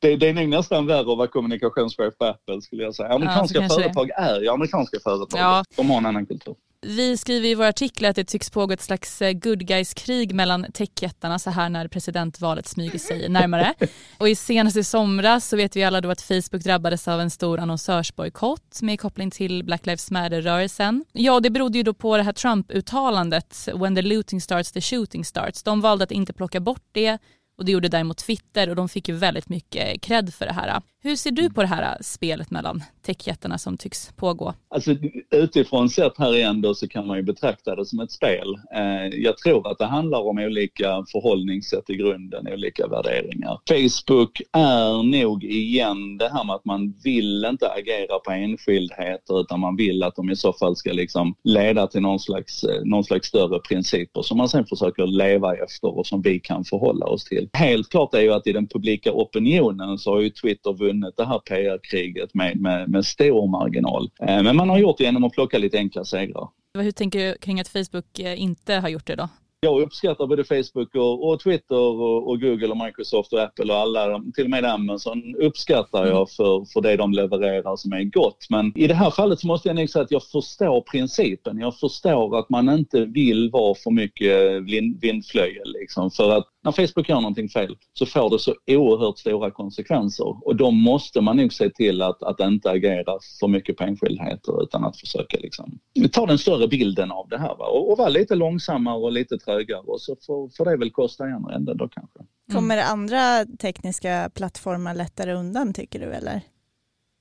det, 0.00 0.16
det, 0.16 0.28
är 0.28 0.34
nog 0.34 0.48
nästan 0.48 0.86
värre 0.86 1.00
att 1.00 1.18
vara 1.18 1.28
kommunikationschef 1.28 2.18
på 2.18 2.24
Apple 2.24 2.62
skulle 2.62 2.82
jag 2.82 2.94
säga. 2.94 3.08
Amerikanska 3.08 3.60
ja, 3.60 3.68
företag 3.68 4.10
är, 4.10 4.36
är 4.36 4.40
ju 4.40 4.48
amerikanska 4.48 4.98
företag. 5.00 5.40
Ja. 5.40 5.64
De 5.76 5.90
har 5.90 5.98
en 5.98 6.06
annan 6.06 6.26
kultur. 6.26 6.54
Vi 6.86 7.16
skriver 7.16 7.48
i 7.48 7.54
våra 7.54 7.68
artiklar 7.68 8.10
att 8.10 8.16
det 8.16 8.24
tycks 8.24 8.50
pågå 8.50 8.72
ett 8.72 8.80
slags 8.80 9.22
eh, 9.22 9.32
good 9.32 9.66
guys-krig 9.66 10.34
mellan 10.34 10.66
techjättarna 10.72 11.38
så 11.38 11.50
här 11.50 11.68
när 11.68 11.88
presidentvalet 11.88 12.66
smyger 12.66 12.98
sig 12.98 13.28
närmare. 13.28 13.74
Och 14.18 14.28
i 14.28 14.34
senaste 14.34 14.84
somras 14.84 15.48
så 15.48 15.56
vet 15.56 15.76
vi 15.76 15.84
alla 15.84 16.00
då 16.00 16.10
att 16.10 16.22
Facebook 16.22 16.62
drabbades 16.62 17.08
av 17.08 17.20
en 17.20 17.30
stor 17.30 17.60
annonsörsbojkott 17.60 18.82
med 18.82 19.00
koppling 19.00 19.30
till 19.30 19.64
Black 19.64 19.86
Lives 19.86 20.10
Matter-rörelsen. 20.10 21.04
Ja, 21.12 21.40
det 21.40 21.50
berodde 21.50 21.78
ju 21.78 21.84
då 21.84 21.94
på 21.94 22.16
det 22.16 22.22
här 22.22 22.32
Trump-uttalandet 22.32 23.68
“When 23.74 23.94
the 23.94 24.02
looting 24.02 24.40
starts, 24.40 24.72
the 24.72 24.80
shooting 24.80 25.24
starts”. 25.24 25.62
De 25.62 25.80
valde 25.80 26.04
att 26.04 26.10
inte 26.10 26.32
plocka 26.32 26.60
bort 26.60 26.86
det 26.92 27.18
och 27.58 27.64
det 27.64 27.72
gjorde 27.72 27.88
däremot 27.88 28.18
Twitter 28.18 28.68
och 28.68 28.76
de 28.76 28.88
fick 28.88 29.08
ju 29.08 29.14
väldigt 29.14 29.48
mycket 29.48 30.02
cred 30.02 30.34
för 30.34 30.46
det 30.46 30.52
här. 30.52 30.82
Hur 31.02 31.16
ser 31.16 31.30
du 31.30 31.50
på 31.50 31.60
det 31.60 31.68
här 31.68 31.82
äh, 31.82 32.00
spelet 32.00 32.50
mellan 32.50 32.82
techjättarna 33.02 33.58
som 33.58 33.76
tycks 33.76 34.12
pågå? 34.16 34.54
Alltså 34.68 34.94
utifrån 35.30 35.88
sett 35.88 36.18
här 36.18 36.36
igen 36.36 36.60
då 36.60 36.74
så 36.74 36.88
kan 36.88 37.06
man 37.06 37.16
ju 37.16 37.22
betrakta 37.22 37.76
det 37.76 37.86
som 37.86 38.00
ett 38.00 38.12
spel. 38.12 38.54
Eh, 38.74 39.20
jag 39.20 39.38
tror 39.38 39.70
att 39.70 39.78
det 39.78 39.86
handlar 39.86 40.20
om 40.20 40.38
olika 40.38 41.04
förhållningssätt 41.12 41.90
i 41.90 41.96
grunden, 41.96 42.48
olika 42.52 42.86
värderingar. 42.86 43.60
Facebook 43.68 44.40
är 44.52 45.02
nog 45.02 45.44
igen 45.44 46.18
det 46.18 46.28
här 46.28 46.44
med 46.44 46.54
att 46.54 46.64
man 46.64 46.94
vill 47.04 47.44
inte 47.44 47.68
agera 47.68 48.18
på 48.18 48.30
enskildheter 48.30 49.40
utan 49.40 49.60
man 49.60 49.76
vill 49.76 50.02
att 50.02 50.16
de 50.16 50.30
i 50.30 50.36
så 50.36 50.52
fall 50.52 50.76
ska 50.76 50.92
liksom 50.92 51.34
leda 51.44 51.86
till 51.86 52.02
någon 52.02 52.20
slags, 52.20 52.64
eh, 52.64 52.84
någon 52.84 53.04
slags 53.04 53.28
större 53.28 53.58
principer 53.58 54.22
som 54.22 54.38
man 54.38 54.48
sen 54.48 54.66
försöker 54.66 55.06
leva 55.06 55.54
efter 55.54 55.98
och 55.98 56.06
som 56.06 56.22
vi 56.22 56.40
kan 56.40 56.64
förhålla 56.64 57.06
oss 57.06 57.24
till. 57.24 57.48
Helt 57.52 57.88
klart 57.88 58.14
är 58.14 58.20
ju 58.20 58.32
att 58.32 58.46
i 58.46 58.52
den 58.52 58.68
publika 58.68 59.12
opinionen 59.12 59.98
så 59.98 60.10
har 60.10 60.20
ju 60.20 60.30
Twitter 60.30 60.72
vunnit 60.72 60.88
det 61.00 61.24
här 61.24 61.38
PR-kriget 61.38 62.34
med, 62.34 62.60
med, 62.60 62.88
med 62.90 63.04
stor 63.04 63.48
marginal. 63.48 64.10
Eh, 64.20 64.42
men 64.42 64.56
man 64.56 64.68
har 64.68 64.78
gjort 64.78 64.98
det 64.98 65.04
genom 65.04 65.24
att 65.24 65.32
plocka 65.32 65.58
lite 65.58 65.78
enkla 65.78 66.04
segrar. 66.04 66.48
Hur 66.78 66.92
tänker 66.92 67.18
du 67.18 67.38
kring 67.38 67.60
att 67.60 67.68
Facebook 67.68 68.18
eh, 68.18 68.42
inte 68.42 68.74
har 68.74 68.88
gjort 68.88 69.06
det 69.06 69.16
då? 69.16 69.28
Jag 69.60 69.80
uppskattar 69.80 70.26
både 70.26 70.44
Facebook 70.44 70.94
och, 70.94 71.28
och 71.28 71.40
Twitter 71.40 71.76
och, 71.76 72.28
och, 72.28 72.40
Google 72.40 72.68
och 72.68 72.76
Microsoft 72.76 73.32
och 73.32 73.42
Apple 73.42 73.72
och 73.72 73.78
alla, 73.78 74.22
till 74.34 74.44
och 74.44 74.50
med 74.50 74.64
Amazon 74.64 75.34
uppskattar 75.34 76.06
jag 76.06 76.16
mm. 76.16 76.26
för, 76.26 76.64
för 76.72 76.80
det 76.80 76.96
de 76.96 77.12
levererar 77.12 77.76
som 77.76 77.92
är 77.92 78.04
gott. 78.04 78.46
Men 78.50 78.78
i 78.78 78.86
det 78.86 78.94
här 78.94 79.10
fallet 79.10 79.40
så 79.40 79.46
måste 79.46 79.68
jag 79.68 79.76
nog 79.76 79.90
säga 79.90 80.02
att 80.02 80.10
jag 80.10 80.22
förstår 80.22 80.80
principen. 80.80 81.58
Jag 81.58 81.78
förstår 81.78 82.38
att 82.38 82.50
man 82.50 82.68
inte 82.68 83.04
vill 83.04 83.50
vara 83.50 83.74
för 83.74 83.90
mycket 83.90 84.62
vind, 84.62 85.00
vindflöjel 85.00 85.72
liksom. 85.80 86.10
För 86.10 86.36
att 86.36 86.46
när 86.64 86.72
Facebook 86.72 87.08
gör 87.08 87.20
någonting 87.20 87.48
fel 87.48 87.76
så 87.92 88.06
får 88.06 88.30
det 88.30 88.38
så 88.38 88.54
oerhört 88.66 89.18
stora 89.18 89.50
konsekvenser 89.50 90.46
och 90.46 90.56
då 90.56 90.70
måste 90.70 91.20
man 91.20 91.36
nog 91.36 91.52
se 91.52 91.70
till 91.70 92.02
att, 92.02 92.22
att 92.22 92.40
inte 92.40 92.70
agera 92.70 93.18
för 93.40 93.48
mycket 93.48 93.76
på 93.76 93.84
enskildheter 93.84 94.62
utan 94.62 94.84
att 94.84 94.96
försöka 94.96 95.36
liksom, 95.40 95.78
ta 96.12 96.26
den 96.26 96.38
större 96.38 96.68
bilden 96.68 97.12
av 97.12 97.28
det 97.28 97.38
här 97.38 97.56
va? 97.56 97.66
Och, 97.66 97.90
och 97.90 97.98
vara 97.98 98.08
lite 98.08 98.34
långsammare 98.34 98.96
och 98.96 99.12
lite 99.12 99.38
trögare 99.48 99.80
och 99.80 100.00
så 100.00 100.16
får, 100.26 100.48
får 100.56 100.64
det 100.64 100.76
väl 100.76 100.90
kosta 100.90 101.28
i 101.28 101.32
andra 101.32 101.54
änden 101.54 101.76
då 101.76 101.88
kanske. 101.88 102.18
Kommer 102.52 102.78
andra 102.78 103.46
tekniska 103.58 104.30
plattformar 104.34 104.94
lättare 104.94 105.32
undan 105.32 105.72
tycker 105.72 106.00
du 106.00 106.12
eller? 106.12 106.40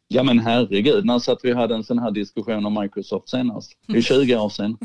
Ja 0.09 0.23
men 0.23 0.39
herregud, 0.39 1.05
när 1.05 1.19
satt 1.19 1.39
vi 1.43 1.53
hade 1.53 1.75
en 1.75 1.83
sån 1.83 1.99
här 1.99 2.11
diskussion 2.11 2.65
om 2.65 2.79
Microsoft 2.81 3.29
senast? 3.29 3.71
Det 3.87 3.97
är 3.97 4.01
20 4.01 4.37
år 4.37 4.49
sedan. 4.49 4.77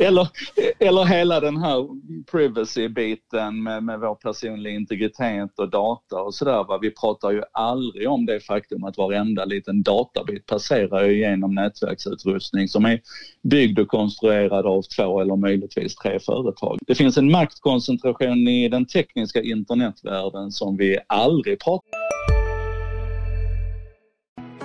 eller, 0.00 0.28
eller 0.78 1.04
hela 1.04 1.40
den 1.40 1.56
här 1.56 1.88
privacy-biten 2.30 3.62
med, 3.62 3.82
med 3.82 4.00
vår 4.00 4.14
personliga 4.14 4.74
integritet 4.74 5.58
och 5.58 5.70
data 5.70 6.20
och 6.20 6.34
sådär. 6.34 6.80
Vi 6.80 6.90
pratar 6.90 7.30
ju 7.30 7.42
aldrig 7.52 8.08
om 8.08 8.26
det 8.26 8.40
faktum 8.40 8.84
att 8.84 8.98
varenda 8.98 9.44
liten 9.44 9.82
databit 9.82 10.46
passerar 10.46 11.04
ju 11.04 11.18
genom 11.18 11.54
nätverksutrustning 11.54 12.68
som 12.68 12.84
är 12.84 13.00
byggd 13.42 13.78
och 13.78 13.88
konstruerad 13.88 14.66
av 14.66 14.82
två 14.82 15.20
eller 15.20 15.36
möjligtvis 15.36 15.96
tre 15.96 16.18
företag. 16.20 16.78
Det 16.86 16.94
finns 16.94 17.18
en 17.18 17.30
maktkoncentration 17.30 18.48
i 18.48 18.68
den 18.68 18.86
tekniska 18.86 19.42
internetvärlden 19.42 20.52
som 20.52 20.76
vi 20.76 20.98
aldrig 21.06 21.60
pratar 21.60 21.97
om. 21.97 21.97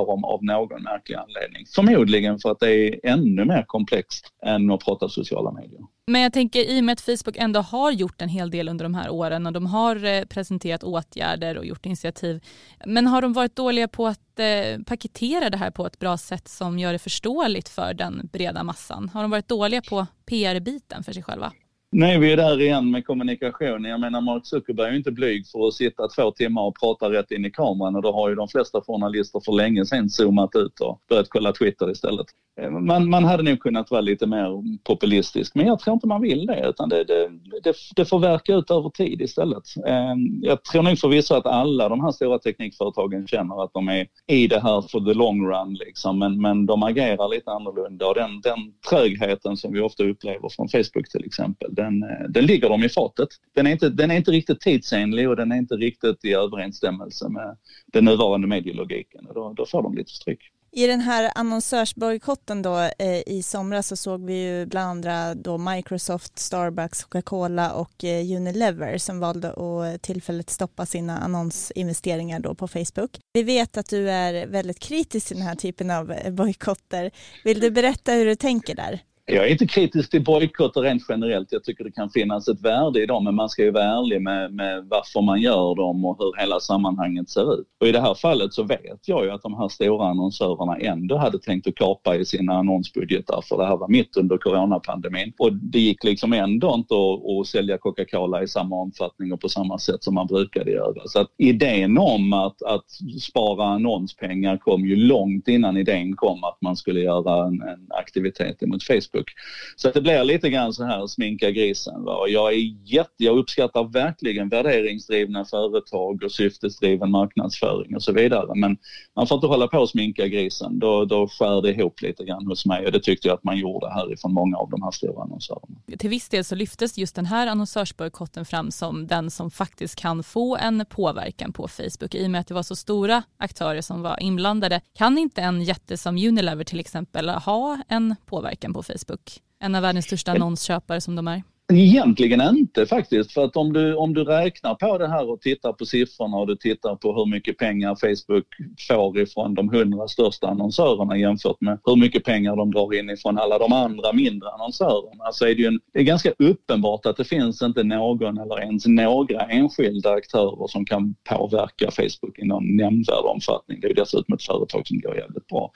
Om 0.00 0.24
av 0.24 0.44
någon 0.44 0.82
märklig 0.82 1.16
anledning. 1.16 1.66
Förmodligen 1.74 2.38
för 2.38 2.50
att 2.50 2.60
det 2.60 2.74
är 2.74 3.00
ännu 3.02 3.44
mer 3.44 3.64
komplext 3.66 4.32
än 4.46 4.70
att 4.70 4.84
prata 4.84 5.08
sociala 5.08 5.52
medier. 5.52 5.80
Men 6.06 6.20
jag 6.20 6.32
tänker 6.32 6.60
i 6.70 6.80
och 6.80 6.84
med 6.84 6.92
att 6.92 7.00
Facebook 7.00 7.36
ändå 7.36 7.60
har 7.60 7.90
gjort 7.90 8.22
en 8.22 8.28
hel 8.28 8.50
del 8.50 8.68
under 8.68 8.84
de 8.84 8.94
här 8.94 9.10
åren 9.10 9.46
och 9.46 9.52
de 9.52 9.66
har 9.66 10.04
eh, 10.04 10.24
presenterat 10.24 10.84
åtgärder 10.84 11.58
och 11.58 11.66
gjort 11.66 11.86
initiativ. 11.86 12.44
Men 12.86 13.06
har 13.06 13.22
de 13.22 13.32
varit 13.32 13.56
dåliga 13.56 13.88
på 13.88 14.06
att 14.06 14.38
eh, 14.38 14.82
paketera 14.86 15.50
det 15.50 15.56
här 15.56 15.70
på 15.70 15.86
ett 15.86 15.98
bra 15.98 16.18
sätt 16.18 16.48
som 16.48 16.78
gör 16.78 16.92
det 16.92 16.98
förståeligt 16.98 17.68
för 17.68 17.94
den 17.94 18.28
breda 18.32 18.64
massan? 18.64 19.08
Har 19.08 19.22
de 19.22 19.30
varit 19.30 19.48
dåliga 19.48 19.82
på 19.82 20.06
PR-biten 20.26 21.04
för 21.04 21.12
sig 21.12 21.22
själva? 21.22 21.52
Nej, 21.94 22.18
vi 22.18 22.32
är 22.32 22.36
där 22.36 22.60
igen 22.60 22.90
med 22.90 23.06
kommunikation. 23.06 23.84
Jag 23.84 24.00
menar 24.00 24.20
Mark 24.20 24.46
Zuckerberg 24.46 24.86
är 24.86 24.90
ju 24.90 24.96
inte 24.96 25.10
blyg 25.12 25.46
för 25.46 25.68
att 25.68 25.74
sitta 25.74 26.08
två 26.08 26.30
timmar 26.30 26.62
och 26.62 26.76
prata 26.80 27.10
rätt 27.10 27.30
in 27.30 27.44
i 27.44 27.50
kameran 27.50 27.96
och 27.96 28.02
då 28.02 28.12
har 28.12 28.28
ju 28.28 28.34
de 28.34 28.48
flesta 28.48 28.80
journalister 28.80 29.40
för 29.44 29.52
länge 29.52 29.84
sedan 29.86 30.10
zoomat 30.10 30.56
ut 30.56 30.80
och 30.80 31.00
börjat 31.08 31.26
kolla 31.28 31.52
Twitter 31.52 31.90
istället. 31.90 32.26
Eh, 32.60 32.70
man, 32.70 33.10
man 33.10 33.24
hade 33.24 33.42
nog 33.42 33.60
kunnat 33.60 33.90
vara 33.90 34.00
lite 34.00 34.26
mer 34.26 34.62
populistisk 34.84 35.54
men 35.54 35.66
jag 35.66 35.78
tror 35.78 35.94
inte 35.94 36.06
man 36.06 36.22
vill 36.22 36.46
det 36.46 36.68
utan 36.68 36.88
det, 36.88 37.04
det, 37.04 37.28
det, 37.62 37.74
det 37.96 38.04
får 38.04 38.18
verka 38.18 38.54
ut 38.54 38.70
över 38.70 38.90
tid 38.90 39.22
istället. 39.22 39.64
Eh, 39.86 40.14
jag 40.42 40.64
tror 40.64 40.82
nog 40.82 40.98
förvisso 40.98 41.34
att 41.34 41.46
alla 41.46 41.88
de 41.88 42.00
här 42.00 42.12
stora 42.12 42.38
teknikföretagen 42.38 43.26
känner 43.26 43.64
att 43.64 43.72
de 43.72 43.88
är 43.88 44.06
i 44.26 44.46
det 44.46 44.60
här 44.60 44.82
för 44.82 45.00
the 45.00 45.14
long 45.14 45.46
run 45.46 45.74
liksom 45.74 46.18
men, 46.18 46.40
men 46.40 46.66
de 46.66 46.82
agerar 46.82 47.28
lite 47.28 47.50
annorlunda 47.50 48.06
och 48.06 48.14
den, 48.14 48.40
den 48.40 48.58
trögheten 48.90 49.56
som 49.56 49.72
vi 49.72 49.80
ofta 49.80 50.04
upplever 50.04 50.48
från 50.48 50.68
Facebook 50.68 51.08
till 51.08 51.24
exempel 51.24 51.74
den, 51.82 52.02
eh, 52.02 52.28
den 52.28 52.46
ligger 52.46 52.68
dem 52.68 52.84
i 52.84 52.88
fatet. 52.88 53.28
Den 53.54 53.66
är, 53.66 53.70
inte, 53.70 53.88
den 53.88 54.10
är 54.10 54.16
inte 54.16 54.30
riktigt 54.30 54.60
tidsenlig 54.60 55.28
och 55.28 55.36
den 55.36 55.52
är 55.52 55.56
inte 55.56 55.74
riktigt 55.74 56.24
i 56.24 56.34
överensstämmelse 56.34 57.28
med 57.28 57.56
den 57.92 58.04
nuvarande 58.04 58.46
medielogiken 58.46 59.26
och 59.26 59.34
då, 59.34 59.52
då 59.56 59.66
får 59.66 59.82
de 59.82 59.94
lite 59.94 60.10
stryk. 60.10 60.40
I 60.74 60.86
den 60.86 61.00
här 61.00 61.32
annonsörsbojkotten 61.34 62.62
då 62.62 62.78
eh, 62.98 63.22
i 63.26 63.42
somras 63.44 63.88
så 63.88 63.96
såg 63.96 64.24
vi 64.24 64.44
ju 64.44 64.66
bland 64.66 64.90
andra 64.90 65.34
då 65.34 65.58
Microsoft, 65.58 66.38
Starbucks, 66.38 67.04
Coca-Cola 67.04 67.72
och 67.72 68.04
eh, 68.04 68.36
Unilever 68.36 68.98
som 68.98 69.20
valde 69.20 69.50
att 69.50 69.94
eh, 69.94 69.96
tillfälligt 70.00 70.50
stoppa 70.50 70.86
sina 70.86 71.18
annonsinvesteringar 71.18 72.40
då 72.40 72.54
på 72.54 72.68
Facebook. 72.68 73.18
Vi 73.32 73.42
vet 73.42 73.76
att 73.76 73.90
du 73.90 74.10
är 74.10 74.46
väldigt 74.46 74.78
kritisk 74.78 75.28
till 75.28 75.36
den 75.36 75.46
här 75.46 75.54
typen 75.54 75.90
av 75.90 76.12
eh, 76.12 76.32
bojkotter. 76.32 77.10
Vill 77.44 77.60
du 77.60 77.70
berätta 77.70 78.12
hur 78.12 78.26
du 78.26 78.36
tänker 78.36 78.74
där? 78.74 79.00
Jag 79.24 79.46
är 79.46 79.50
inte 79.50 79.66
kritisk 79.66 80.10
till 80.10 80.24
bojkotter 80.24 80.80
rent 80.80 81.02
generellt. 81.08 81.52
Jag 81.52 81.64
tycker 81.64 81.84
det 81.84 81.92
kan 81.92 82.10
finnas 82.10 82.48
ett 82.48 82.60
värde 82.60 83.02
i 83.02 83.06
dem 83.06 83.24
men 83.24 83.34
man 83.34 83.48
ska 83.48 83.62
ju 83.62 83.70
vara 83.70 83.84
ärlig 83.84 84.22
med, 84.22 84.54
med 84.54 84.84
varför 84.90 85.20
man 85.20 85.40
gör 85.40 85.74
dem 85.74 86.04
och 86.04 86.16
hur 86.18 86.40
hela 86.40 86.60
sammanhanget 86.60 87.30
ser 87.30 87.60
ut. 87.60 87.66
Och 87.80 87.86
i 87.86 87.92
det 87.92 88.00
här 88.00 88.14
fallet 88.14 88.54
så 88.54 88.62
vet 88.62 89.08
jag 89.08 89.24
ju 89.24 89.30
att 89.30 89.42
de 89.42 89.54
här 89.54 89.68
stora 89.68 90.06
annonsörerna 90.06 90.76
ändå 90.76 91.16
hade 91.16 91.38
tänkt 91.38 91.66
att 91.66 91.74
kapa 91.74 92.16
i 92.16 92.24
sina 92.24 92.52
annonsbudgetar 92.52 93.42
för 93.48 93.56
det 93.56 93.66
här 93.66 93.76
var 93.76 93.88
mitt 93.88 94.16
under 94.16 94.36
coronapandemin. 94.36 95.32
Och 95.38 95.52
det 95.52 95.80
gick 95.80 96.04
liksom 96.04 96.32
ändå 96.32 96.74
inte 96.74 96.94
att, 96.94 97.40
att 97.40 97.46
sälja 97.46 97.78
Coca-Cola 97.78 98.42
i 98.42 98.48
samma 98.48 98.76
omfattning 98.76 99.32
och 99.32 99.40
på 99.40 99.48
samma 99.48 99.78
sätt 99.78 100.04
som 100.04 100.14
man 100.14 100.26
brukade 100.26 100.70
göra. 100.70 101.02
Så 101.04 101.20
att 101.20 101.30
idén 101.38 101.98
om 101.98 102.32
att, 102.32 102.62
att 102.62 102.90
spara 103.20 103.64
annonspengar 103.64 104.56
kom 104.56 104.86
ju 104.86 104.96
långt 104.96 105.48
innan 105.48 105.76
idén 105.76 106.16
kom 106.16 106.44
att 106.44 106.58
man 106.60 106.76
skulle 106.76 107.00
göra 107.00 107.46
en, 107.46 107.62
en 107.62 107.86
aktivitet 107.90 108.62
emot 108.62 108.82
Facebook. 108.82 109.21
Facebook. 109.22 109.30
Så 109.76 109.90
det 109.90 110.00
blir 110.00 110.24
lite 110.24 110.50
grann 110.50 110.72
så 110.72 110.84
här 110.84 111.06
sminka 111.06 111.50
grisen. 111.50 112.04
Va? 112.04 112.16
Och 112.16 112.28
jag, 112.28 112.52
är 112.52 112.58
jätte, 112.84 113.12
jag 113.16 113.38
uppskattar 113.38 113.84
verkligen 113.84 114.48
värderingsdrivna 114.48 115.44
företag 115.44 116.22
och 116.22 116.32
syftesdriven 116.32 117.10
marknadsföring 117.10 117.94
och 117.94 118.02
så 118.02 118.12
vidare. 118.12 118.54
Men 118.54 118.76
man 119.16 119.26
får 119.26 119.34
inte 119.34 119.46
hålla 119.46 119.68
på 119.68 119.78
och 119.78 119.88
sminka 119.88 120.26
grisen. 120.28 120.78
Då, 120.78 121.04
då 121.04 121.28
skär 121.28 121.62
det 121.62 121.70
ihop 121.70 122.02
lite 122.02 122.24
grann 122.24 122.46
hos 122.46 122.66
mig 122.66 122.86
och 122.86 122.92
det 122.92 123.00
tyckte 123.00 123.28
jag 123.28 123.34
att 123.34 123.44
man 123.44 123.58
gjorde 123.58 123.90
härifrån 123.90 124.32
många 124.32 124.56
av 124.56 124.70
de 124.70 124.82
här 124.82 124.90
stora 124.90 125.22
annonsörerna. 125.22 125.76
Till 125.98 126.10
viss 126.10 126.28
del 126.28 126.44
så 126.44 126.54
lyftes 126.54 126.98
just 126.98 127.14
den 127.14 127.26
här 127.26 127.46
annonsörsbojkotten 127.46 128.44
fram 128.44 128.70
som 128.70 129.06
den 129.06 129.30
som 129.30 129.50
faktiskt 129.50 129.96
kan 129.96 130.22
få 130.22 130.56
en 130.56 130.84
påverkan 130.88 131.52
på 131.52 131.68
Facebook 131.68 132.14
i 132.14 132.26
och 132.26 132.30
med 132.30 132.40
att 132.40 132.46
det 132.46 132.54
var 132.54 132.62
så 132.62 132.76
stora 132.76 133.22
aktörer 133.38 133.80
som 133.80 134.02
var 134.02 134.22
inblandade. 134.22 134.80
Kan 134.94 135.18
inte 135.18 135.42
en 135.42 135.62
jätte 135.62 135.96
som 135.96 136.16
Unilever 136.16 136.64
till 136.64 136.80
exempel 136.80 137.28
ha 137.28 137.78
en 137.88 138.16
påverkan 138.26 138.72
på 138.72 138.82
Facebook? 138.82 139.01
Facebook. 139.02 139.42
En 139.58 139.74
av 139.74 139.82
världens 139.82 140.06
största 140.06 140.32
annonsköpare 140.32 141.00
som 141.00 141.16
de 141.16 141.28
är. 141.28 141.42
Egentligen 141.72 142.40
inte 142.40 142.86
faktiskt, 142.86 143.32
för 143.32 143.44
att 143.44 143.56
om 143.56 143.72
du, 143.72 143.94
om 143.94 144.14
du 144.14 144.24
räknar 144.24 144.74
på 144.74 144.98
det 144.98 145.08
här 145.08 145.30
och 145.30 145.40
tittar 145.40 145.72
på 145.72 145.86
siffrorna 145.86 146.36
och 146.36 146.46
du 146.46 146.56
tittar 146.56 146.96
på 146.96 147.14
hur 147.14 147.26
mycket 147.26 147.58
pengar 147.58 147.94
Facebook 147.94 148.46
får 148.88 149.18
ifrån 149.18 149.54
de 149.54 149.68
hundra 149.68 150.08
största 150.08 150.46
annonsörerna 150.46 151.18
jämfört 151.18 151.60
med 151.60 151.78
hur 151.84 151.96
mycket 151.96 152.24
pengar 152.24 152.56
de 152.56 152.70
drar 152.70 152.94
in 152.94 153.10
ifrån 153.10 153.38
alla 153.38 153.58
de 153.58 153.72
andra 153.72 154.12
mindre 154.12 154.48
annonsörerna 154.50 155.32
så 155.32 155.44
är 155.44 155.54
det 155.54 155.62
ju 155.62 155.66
en, 155.66 155.80
det 155.92 155.98
är 155.98 156.02
ganska 156.02 156.32
uppenbart 156.38 157.06
att 157.06 157.16
det 157.16 157.24
finns 157.24 157.62
inte 157.62 157.82
någon 157.82 158.38
eller 158.38 158.60
ens 158.60 158.86
några 158.86 159.40
enskilda 159.40 160.10
aktörer 160.10 160.66
som 160.68 160.84
kan 160.84 161.14
påverka 161.30 161.90
Facebook 161.90 162.38
i 162.38 162.46
någon 162.46 162.76
nämnvärd 162.76 163.24
omfattning. 163.24 163.80
Det 163.80 163.86
är 163.86 163.88
ju 163.88 163.94
dessutom 163.94 164.34
ett 164.34 164.42
företag 164.42 164.86
som 164.86 165.00
går 165.00 165.16
jävligt 165.16 165.46
bra. 165.46 165.70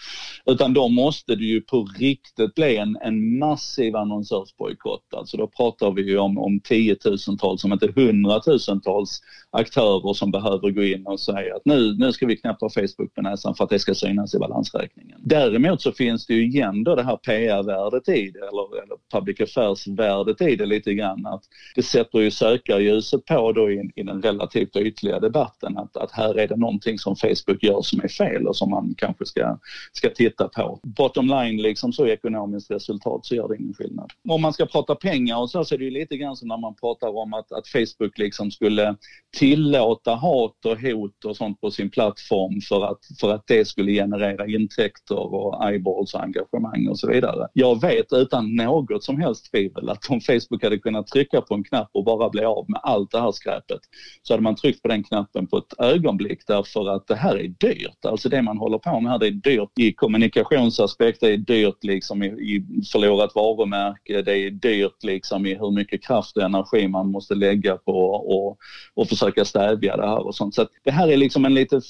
Utan 0.46 0.74
då 0.74 0.88
måste 0.88 1.34
det 1.34 1.44
ju 1.44 1.60
på 1.60 1.88
riktigt 1.98 2.54
bli 2.54 2.76
en, 2.76 2.96
en 3.02 3.38
massiv 3.38 3.96
annonsörsbojkott. 3.96 5.14
Alltså 5.16 5.36
då 5.36 5.46
pratar 5.46 5.85
pratar 5.86 6.02
vi 6.02 6.10
ju 6.10 6.18
om, 6.18 6.38
om 6.38 6.60
tiotusentals, 6.60 7.64
om 7.64 7.72
inte 7.72 7.92
hundratusentals 7.96 9.20
aktörer 9.50 10.12
som 10.12 10.30
behöver 10.30 10.70
gå 10.70 10.82
in 10.82 11.06
och 11.06 11.20
säga 11.20 11.56
att 11.56 11.62
nu, 11.64 11.94
nu 11.98 12.12
ska 12.12 12.26
vi 12.26 12.36
knäppa 12.36 12.68
Facebook 12.68 13.14
på 13.14 13.22
näsan 13.22 13.54
för 13.54 13.64
att 13.64 13.70
det 13.70 13.78
ska 13.78 13.94
synas 13.94 14.34
i 14.34 14.38
balansräkningen. 14.38 15.20
Däremot 15.24 15.82
så 15.82 15.92
finns 15.92 16.26
det 16.26 16.34
ju 16.34 16.46
igen 16.46 16.84
då 16.84 16.94
det 16.94 17.02
här 17.02 17.16
PR-värdet 17.16 18.08
i 18.08 18.30
det, 18.30 18.38
eller, 18.38 18.82
eller 18.82 18.96
public 19.12 19.40
affairs-värdet 19.40 20.40
i 20.40 20.56
det 20.56 20.66
lite 20.66 20.94
grann. 20.94 21.26
Att 21.26 21.42
det 21.74 21.82
sätter 21.82 22.18
ju 22.18 22.30
sökarljuset 22.30 23.24
på 23.24 23.52
då 23.52 23.70
i, 23.70 23.90
i 23.96 24.02
den 24.02 24.22
relativt 24.22 24.76
ytliga 24.76 25.20
debatten 25.20 25.78
att, 25.78 25.96
att 25.96 26.12
här 26.12 26.38
är 26.38 26.48
det 26.48 26.56
någonting 26.56 26.98
som 26.98 27.16
Facebook 27.16 27.62
gör 27.62 27.82
som 27.82 28.00
är 28.00 28.08
fel 28.08 28.46
och 28.46 28.56
som 28.56 28.70
man 28.70 28.94
kanske 28.96 29.26
ska, 29.26 29.58
ska 29.92 30.10
titta 30.10 30.48
på. 30.48 30.80
Bottom 30.82 31.26
line 31.26 31.62
liksom 31.62 31.92
så 31.92 32.06
ekonomiskt 32.06 32.70
resultat 32.70 33.26
så 33.26 33.34
gör 33.34 33.48
det 33.48 33.56
ingen 33.56 33.74
skillnad. 33.74 34.10
Om 34.28 34.42
man 34.42 34.52
ska 34.52 34.66
prata 34.66 34.94
pengar 34.94 35.38
och 35.38 35.50
så, 35.50 35.64
så 35.66 35.74
är 35.74 35.78
det 35.78 35.84
ju 35.84 35.90
lite 35.90 36.16
grann 36.16 36.36
som 36.36 36.48
när 36.48 36.56
man 36.56 36.74
pratar 36.74 37.16
om 37.16 37.34
att, 37.34 37.52
att 37.52 37.68
Facebook 37.68 38.18
liksom 38.18 38.50
skulle 38.50 38.96
tillåta 39.36 40.14
hat 40.14 40.66
och 40.66 40.80
hot 40.80 41.24
och 41.24 41.36
sånt 41.36 41.60
på 41.60 41.70
sin 41.70 41.90
plattform 41.90 42.60
för 42.60 42.84
att, 42.84 42.98
för 43.20 43.34
att 43.34 43.44
det 43.46 43.64
skulle 43.64 43.92
generera 43.92 44.46
intäkter 44.46 45.34
och 45.34 45.68
eyeballs 45.68 46.14
och 46.14 46.22
engagemang 46.22 46.88
och 46.88 46.98
så 46.98 47.08
vidare. 47.08 47.48
Jag 47.52 47.80
vet 47.80 48.12
utan 48.12 48.56
något 48.56 49.04
som 49.04 49.20
helst 49.20 49.50
tvivel 49.50 49.88
att 49.88 50.10
om 50.10 50.20
Facebook 50.20 50.62
hade 50.62 50.78
kunnat 50.78 51.06
trycka 51.06 51.40
på 51.40 51.54
en 51.54 51.64
knapp 51.64 51.90
och 51.92 52.04
bara 52.04 52.30
bli 52.30 52.44
av 52.44 52.64
med 52.68 52.80
allt 52.82 53.10
det 53.10 53.20
här 53.20 53.32
skräpet 53.32 53.80
så 54.22 54.32
hade 54.32 54.42
man 54.42 54.56
tryckt 54.56 54.82
på 54.82 54.88
den 54.88 55.04
knappen 55.04 55.46
på 55.46 55.58
ett 55.58 55.74
ögonblick 55.78 56.40
därför 56.46 56.88
att 56.88 57.06
det 57.06 57.16
här 57.16 57.36
är 57.36 57.48
dyrt. 57.48 58.04
Alltså 58.04 58.28
det 58.28 58.42
man 58.42 58.58
håller 58.58 58.78
på 58.78 59.00
med 59.00 59.12
här 59.12 59.18
det 59.18 59.26
är 59.26 59.30
dyrt 59.30 59.78
i 59.78 59.92
kommunikationsaspekt, 59.92 61.20
det 61.20 61.32
är 61.32 61.36
dyrt 61.36 61.84
liksom 61.84 62.22
i, 62.22 62.26
i 62.26 62.64
förlorat 62.92 63.34
varumärke, 63.34 64.22
det 64.22 64.38
är 64.38 64.50
dyrt 64.50 65.04
liksom 65.04 65.46
i 65.46 65.54
hur 65.58 65.70
mycket 65.70 66.04
kraft 66.04 66.36
och 66.36 66.42
energi 66.42 66.88
man 66.88 67.10
måste 67.10 67.34
lägga 67.34 67.76
på 67.76 67.98
och, 68.10 68.58
och 68.94 69.08
försöka 69.08 69.44
stävja 69.44 69.96
det 69.96 70.06
här 70.06 70.26
och 70.26 70.34
sånt. 70.34 70.54
Så 70.54 70.66
det 70.84 70.90
här 70.90 71.08
är 71.08 71.16
liksom 71.16 71.44
en 71.44 71.54
lite 71.54 71.80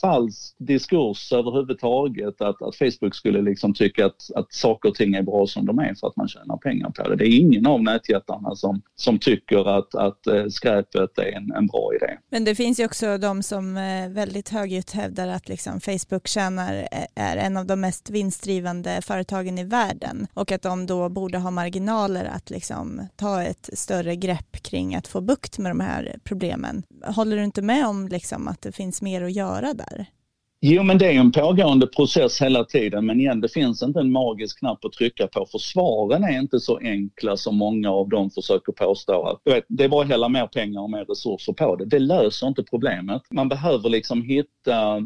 falsk 0.00 0.54
diskurs 0.58 1.32
överhuvudtaget 1.32 2.40
att, 2.40 2.62
att 2.62 2.76
Facebook 2.76 3.14
skulle 3.14 3.42
liksom 3.42 3.74
tycka 3.74 4.06
att, 4.06 4.30
att 4.34 4.52
saker 4.52 4.88
och 4.88 4.94
ting 4.94 5.14
är 5.14 5.22
bra 5.22 5.46
som 5.46 5.66
de 5.66 5.78
är 5.78 5.94
för 5.94 6.06
att 6.06 6.16
man 6.16 6.28
tjänar 6.28 6.56
pengar 6.56 6.90
på 6.90 7.08
det. 7.08 7.16
Det 7.16 7.26
är 7.26 7.38
ingen 7.38 7.66
av 7.66 7.82
nätjättarna 7.82 8.54
som, 8.54 8.82
som 8.96 9.18
tycker 9.18 9.78
att, 9.78 9.94
att 9.94 10.26
eh, 10.26 10.46
skräpet 10.46 11.18
är 11.18 11.32
en, 11.32 11.52
en 11.52 11.66
bra 11.66 11.90
idé. 11.94 12.18
Men 12.30 12.44
det 12.44 12.54
finns 12.54 12.80
ju 12.80 12.84
också 12.84 13.18
de 13.18 13.42
som 13.42 13.76
eh, 13.76 14.08
väldigt 14.08 14.48
högljutt 14.48 14.90
hävdar 14.90 15.28
att 15.28 15.48
liksom 15.48 15.80
Facebook 15.80 16.26
tjänar, 16.26 16.88
eh, 16.92 17.06
är 17.14 17.36
en 17.36 17.56
av 17.56 17.66
de 17.66 17.80
mest 17.80 18.10
vinstdrivande 18.10 19.00
företagen 19.02 19.58
i 19.58 19.64
världen 19.64 20.26
och 20.34 20.52
att 20.52 20.62
de 20.62 20.86
då 20.86 21.08
borde 21.08 21.38
ha 21.38 21.50
marginaler 21.50 22.24
att 22.24 22.50
liksom 22.50 23.02
ta 23.16 23.42
ett 23.42 23.70
större 23.72 24.16
grepp 24.16 24.62
kring 24.62 24.94
att 24.94 25.06
få 25.06 25.20
bukt 25.20 25.58
med 25.58 25.70
de 25.70 25.80
här 25.80 26.16
problemen. 26.24 26.82
Håller 27.04 27.36
du 27.36 27.44
inte 27.44 27.62
med 27.62 27.86
om 27.86 28.08
liksom 28.08 28.48
att 28.48 28.62
det 28.62 28.72
finns 28.72 29.02
mer 29.02 29.22
att 29.22 29.32
göra 29.32 29.74
där? 29.74 29.85
där. 29.90 30.06
Jo, 30.68 30.82
men 30.82 30.98
det 30.98 31.06
är 31.06 31.12
en 31.12 31.32
pågående 31.32 31.86
process 31.86 32.42
hela 32.42 32.64
tiden. 32.64 33.06
Men 33.06 33.20
igen, 33.20 33.40
det 33.40 33.48
finns 33.48 33.82
inte 33.82 34.00
en 34.00 34.12
magisk 34.12 34.58
knapp 34.58 34.84
att 34.84 34.92
trycka 34.92 35.26
på 35.26 35.46
för 35.52 35.58
svaren 35.58 36.24
är 36.24 36.38
inte 36.38 36.60
så 36.60 36.78
enkla 36.78 37.36
som 37.36 37.56
många 37.56 37.90
av 37.90 38.08
dem 38.08 38.30
försöker 38.30 38.72
påstå. 38.72 39.40
vet, 39.44 39.64
det 39.68 39.84
är 39.84 39.88
bara 39.88 40.02
att 40.02 40.08
hälla 40.08 40.28
mer 40.28 40.46
pengar 40.46 40.80
och 40.80 40.90
mer 40.90 41.04
resurser 41.04 41.52
på 41.52 41.76
det. 41.76 41.84
Det 41.84 41.98
löser 41.98 42.46
inte 42.46 42.62
problemet. 42.62 43.22
Man 43.30 43.48
behöver 43.48 43.88
liksom 43.88 44.22
hitta 44.22 45.02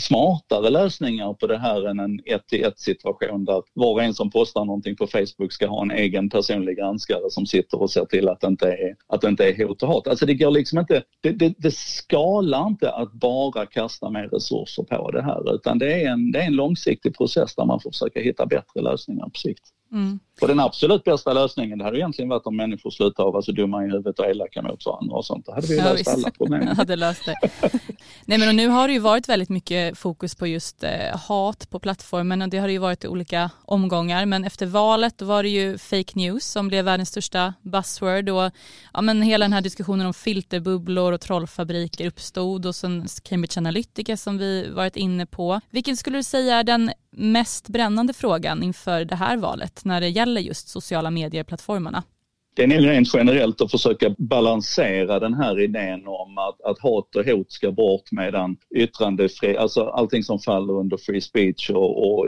smartare 0.00 0.70
lösningar 0.70 1.34
på 1.34 1.46
det 1.46 1.58
här 1.58 1.88
än 1.88 1.98
en 1.98 2.20
ett 2.26 2.46
till 2.46 2.64
ett 2.64 2.78
situation 2.78 3.44
där 3.44 3.62
var 3.72 3.92
och 3.92 4.02
en 4.02 4.14
som 4.14 4.30
postar 4.30 4.64
någonting 4.64 4.96
på 4.96 5.06
Facebook 5.06 5.52
ska 5.52 5.66
ha 5.66 5.82
en 5.82 5.90
egen 5.90 6.30
personlig 6.30 6.76
granskare 6.76 7.30
som 7.30 7.46
sitter 7.46 7.82
och 7.82 7.90
ser 7.90 8.04
till 8.04 8.28
att 8.28 8.40
det 8.40 8.46
inte 8.46 8.68
är, 8.68 8.96
att 9.08 9.20
det 9.20 9.28
inte 9.28 9.44
är 9.44 9.66
hot 9.66 9.82
och 9.82 9.88
hat. 9.88 10.08
Alltså 10.08 10.26
det 10.26 10.34
går 10.34 10.50
liksom 10.50 10.78
inte, 10.78 11.02
det, 11.22 11.30
det, 11.30 11.54
det 11.58 11.74
skalar 11.74 12.66
inte 12.66 12.90
att 12.90 13.12
bara 13.12 13.66
kasta 13.66 14.10
mer 14.10 14.28
resurser 14.28 14.82
på 14.82 15.03
det 15.10 15.22
här 15.22 15.54
utan 15.54 15.78
det 15.78 16.02
är, 16.02 16.10
en, 16.10 16.32
det 16.32 16.38
är 16.38 16.46
en 16.46 16.56
långsiktig 16.56 17.16
process 17.16 17.54
där 17.54 17.64
man 17.64 17.80
får 17.80 17.90
försöka 17.90 18.20
hitta 18.20 18.46
bättre 18.46 18.82
lösningar 18.82 19.24
på 19.24 19.38
sikt. 19.38 19.64
Mm. 19.92 20.18
Och 20.40 20.48
den 20.48 20.60
absolut 20.60 21.04
bästa 21.04 21.32
lösningen 21.32 21.78
det 21.78 21.84
hade 21.84 21.98
egentligen 21.98 22.28
varit 22.28 22.46
om 22.46 22.56
människor 22.56 22.90
slutade 22.90 23.30
vara 23.30 23.42
så 23.42 23.52
dumma 23.52 23.84
i 23.84 23.86
huvudet 23.86 24.18
och 24.18 24.26
elaka 24.26 24.62
mot 24.62 24.86
varandra 24.86 25.16
och 25.16 25.24
sånt. 25.24 25.46
Då 25.46 25.52
hade 25.52 25.66
vi 25.66 25.78
ja, 25.78 25.84
löst 25.84 26.00
visst. 26.00 26.08
alla 26.08 26.30
problem. 26.30 26.66
hade 26.76 26.96
löst 26.96 27.24
det. 27.24 27.36
Nej 28.24 28.38
men 28.38 28.48
och 28.48 28.54
nu 28.54 28.68
har 28.68 28.88
det 28.88 28.94
ju 28.94 29.00
varit 29.00 29.28
väldigt 29.28 29.48
mycket 29.48 29.98
fokus 29.98 30.34
på 30.34 30.46
just 30.46 30.84
eh, 30.84 31.16
hat 31.28 31.70
på 31.70 31.78
plattformen 31.78 32.42
och 32.42 32.48
det 32.48 32.58
har 32.58 32.66
det 32.66 32.72
ju 32.72 32.78
varit 32.78 33.04
i 33.04 33.08
olika 33.08 33.50
omgångar 33.64 34.26
men 34.26 34.44
efter 34.44 34.66
valet 34.66 35.18
då 35.18 35.24
var 35.24 35.42
det 35.42 35.48
ju 35.48 35.78
fake 35.78 36.12
news 36.14 36.44
som 36.44 36.68
blev 36.68 36.84
världens 36.84 37.08
största 37.08 37.54
buzzword 37.62 38.28
och 38.28 38.50
ja 38.92 39.00
men 39.00 39.22
hela 39.22 39.44
den 39.44 39.52
här 39.52 39.60
diskussionen 39.60 40.06
om 40.06 40.14
filterbubblor 40.14 41.12
och 41.12 41.20
trollfabriker 41.20 42.06
uppstod 42.06 42.66
och 42.66 42.74
sen 42.74 43.06
Cambridge 43.22 43.60
Analytica 43.60 44.16
som 44.16 44.38
vi 44.38 44.70
varit 44.70 44.96
inne 44.96 45.26
på. 45.26 45.60
Vilken 45.70 45.96
skulle 45.96 46.18
du 46.18 46.22
säga 46.22 46.56
är 46.56 46.64
den 46.64 46.90
mest 47.16 47.68
brännande 47.68 48.12
frågan 48.12 48.62
inför 48.62 49.04
det 49.04 49.16
här 49.16 49.36
valet 49.36 49.84
när 49.84 50.00
det 50.00 50.08
gäller 50.08 50.23
just 50.42 50.68
sociala 50.68 51.10
medieplattformarna? 51.10 52.02
Det 52.56 52.62
är 52.62 52.66
nog 52.66 52.86
rent 52.86 53.14
generellt 53.14 53.60
att 53.60 53.70
försöka 53.70 54.14
balansera 54.18 55.20
den 55.20 55.34
här 55.34 55.60
idén 55.60 56.06
om 56.06 56.38
att, 56.38 56.60
att 56.70 56.78
hat 56.78 57.16
och 57.16 57.24
hot 57.24 57.52
ska 57.52 57.72
bort 57.72 58.12
medan 58.12 58.56
yttrandefrihet, 58.74 59.56
alltså 59.56 59.84
allting 59.84 60.22
som 60.22 60.38
faller 60.38 60.72
under 60.72 60.96
free 60.96 61.20
speech 61.20 61.70
och, 61.70 62.12
och 62.12 62.26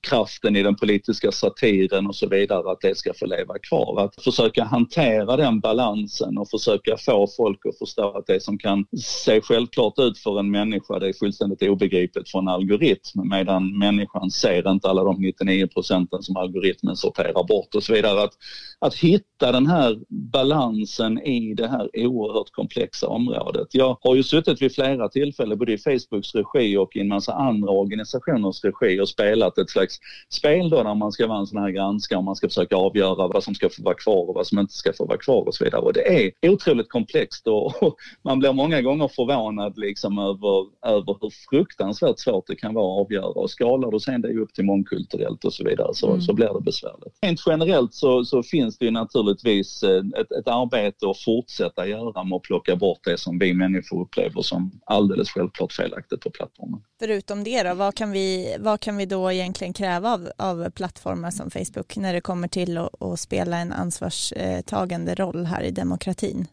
kraften 0.00 0.56
i 0.56 0.62
den 0.62 0.76
politiska 0.76 1.32
satiren 1.32 2.06
och 2.06 2.16
så 2.16 2.28
vidare, 2.28 2.70
att 2.70 2.80
det 2.80 2.96
ska 2.96 3.12
få 3.14 3.26
leva 3.26 3.58
kvar. 3.58 4.04
Att 4.04 4.24
försöka 4.24 4.64
hantera 4.64 5.36
den 5.36 5.60
balansen 5.60 6.38
och 6.38 6.50
försöka 6.50 6.96
få 6.96 7.26
folk 7.36 7.66
att 7.66 7.78
förstå 7.78 8.18
att 8.18 8.26
det 8.26 8.42
som 8.42 8.58
kan 8.58 8.86
se 9.02 9.40
självklart 9.40 9.98
ut 9.98 10.18
för 10.18 10.38
en 10.38 10.50
människa, 10.50 10.98
det 10.98 11.08
är 11.08 11.12
fullständigt 11.12 11.62
obegripligt 11.62 12.30
för 12.30 12.38
en 12.38 12.48
algoritm 12.48 13.30
medan 13.30 13.78
människan 13.78 14.30
ser 14.30 14.70
inte 14.70 14.88
alla 14.88 15.04
de 15.04 15.22
99 15.22 15.66
procenten 15.66 16.22
som 16.22 16.36
algoritmen 16.36 16.96
sorterar 16.96 17.44
bort 17.44 17.74
och 17.74 17.82
så 17.82 17.92
vidare. 17.92 18.22
Att, 18.22 18.32
att 18.78 18.94
hitta 18.94 19.52
den 19.52 19.63
den 19.64 19.72
här 19.72 19.98
balansen 20.08 21.18
i 21.18 21.54
det 21.54 21.68
här 21.68 21.88
oerhört 21.94 22.50
komplexa 22.50 23.08
området. 23.08 23.68
Jag 23.70 23.98
har 24.00 24.14
ju 24.14 24.22
suttit 24.22 24.62
vid 24.62 24.74
flera 24.74 25.08
tillfällen 25.08 25.58
både 25.58 25.72
i 25.72 25.78
Facebooks 25.78 26.34
regi 26.34 26.76
och 26.76 26.96
i 26.96 27.00
en 27.00 27.08
massa 27.08 27.32
andra 27.32 27.70
organisationers 27.70 28.64
regi 28.64 29.00
och 29.00 29.08
spelat 29.08 29.58
ett 29.58 29.70
slags 29.70 29.98
spel 30.28 30.70
då 30.70 30.82
där 30.82 30.94
man 30.94 31.12
ska 31.12 31.26
vara 31.26 31.38
en 31.38 31.46
sån 31.46 31.62
här 31.62 31.70
granskare 31.70 32.18
och 32.18 32.24
man 32.24 32.36
ska 32.36 32.48
försöka 32.48 32.76
avgöra 32.76 33.28
vad 33.28 33.44
som 33.44 33.54
ska 33.54 33.68
få 33.68 33.82
vara 33.82 33.94
kvar 33.94 34.28
och 34.28 34.34
vad 34.34 34.46
som 34.46 34.58
inte 34.58 34.74
ska 34.74 34.92
få 34.92 35.06
vara 35.06 35.18
kvar 35.18 35.48
och 35.48 35.54
så 35.54 35.64
vidare. 35.64 35.80
Och 35.80 35.92
det 35.92 36.24
är 36.24 36.50
otroligt 36.50 36.88
komplext 36.88 37.46
och, 37.46 37.82
och 37.82 37.96
man 38.22 38.38
blir 38.38 38.52
många 38.52 38.82
gånger 38.82 39.08
förvånad 39.08 39.78
liksom 39.78 40.18
över, 40.18 40.66
över 40.86 41.16
hur 41.20 41.30
fruktansvärt 41.50 42.18
svårt 42.18 42.46
det 42.46 42.56
kan 42.56 42.74
vara 42.74 43.00
att 43.00 43.06
avgöra 43.06 43.40
och 43.42 43.50
skalar 43.50 43.90
du 43.90 44.00
sen 44.00 44.22
det 44.22 44.38
upp 44.38 44.54
till 44.54 44.64
mångkulturellt 44.64 45.44
och 45.44 45.52
så 45.52 45.64
vidare 45.64 45.94
så, 45.94 46.08
mm. 46.08 46.20
så 46.20 46.32
blir 46.32 46.54
det 46.54 46.60
besvärligt. 46.60 47.18
Rent 47.22 47.40
generellt 47.46 47.94
så, 47.94 48.24
så 48.24 48.42
finns 48.42 48.78
det 48.78 48.84
ju 48.84 48.90
naturligtvis 48.90 49.53
naturligtvis 49.54 49.82
eh, 49.82 50.20
ett, 50.20 50.32
ett 50.32 50.48
arbete 50.48 51.10
att 51.10 51.18
fortsätta 51.18 51.86
göra 51.86 52.24
med 52.24 52.36
att 52.36 52.42
plocka 52.42 52.76
bort 52.76 53.00
det 53.04 53.18
som 53.18 53.38
vi 53.38 53.54
människor 53.54 54.02
upplever 54.02 54.42
som 54.42 54.80
alldeles 54.86 55.30
självklart 55.30 55.72
felaktigt 55.72 56.20
på 56.20 56.30
plattformen. 56.30 56.80
Förutom 56.98 57.44
det 57.44 57.62
då, 57.62 57.74
vad 57.74 57.94
kan 57.94 58.12
vi, 58.12 58.56
vad 58.58 58.80
kan 58.80 58.96
vi 58.96 59.06
då 59.06 59.32
egentligen 59.32 59.72
kräva 59.72 60.12
av, 60.12 60.28
av 60.38 60.70
plattformar 60.70 61.30
som 61.30 61.50
Facebook 61.50 61.96
när 61.96 62.12
det 62.12 62.20
kommer 62.20 62.48
till 62.48 62.78
att, 62.78 63.02
att 63.02 63.20
spela 63.20 63.56
en 63.58 63.72
ansvarstagande 63.72 65.14
roll 65.14 65.44
här 65.44 65.62
i 65.62 65.70
demokratin? 65.70 66.46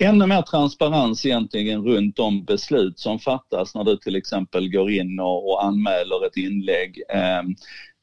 ännu 0.00 0.26
mer 0.26 0.42
transparens 0.42 1.26
egentligen 1.26 1.84
runt 1.84 2.16
de 2.16 2.44
beslut 2.44 2.98
som 2.98 3.18
fattas 3.18 3.74
när 3.74 3.84
du 3.84 3.96
till 3.96 4.16
exempel 4.16 4.70
går 4.70 4.90
in 4.90 5.20
och, 5.20 5.50
och 5.50 5.64
anmäler 5.64 6.26
ett 6.26 6.36
inlägg. 6.36 7.02
Eh, 7.14 7.42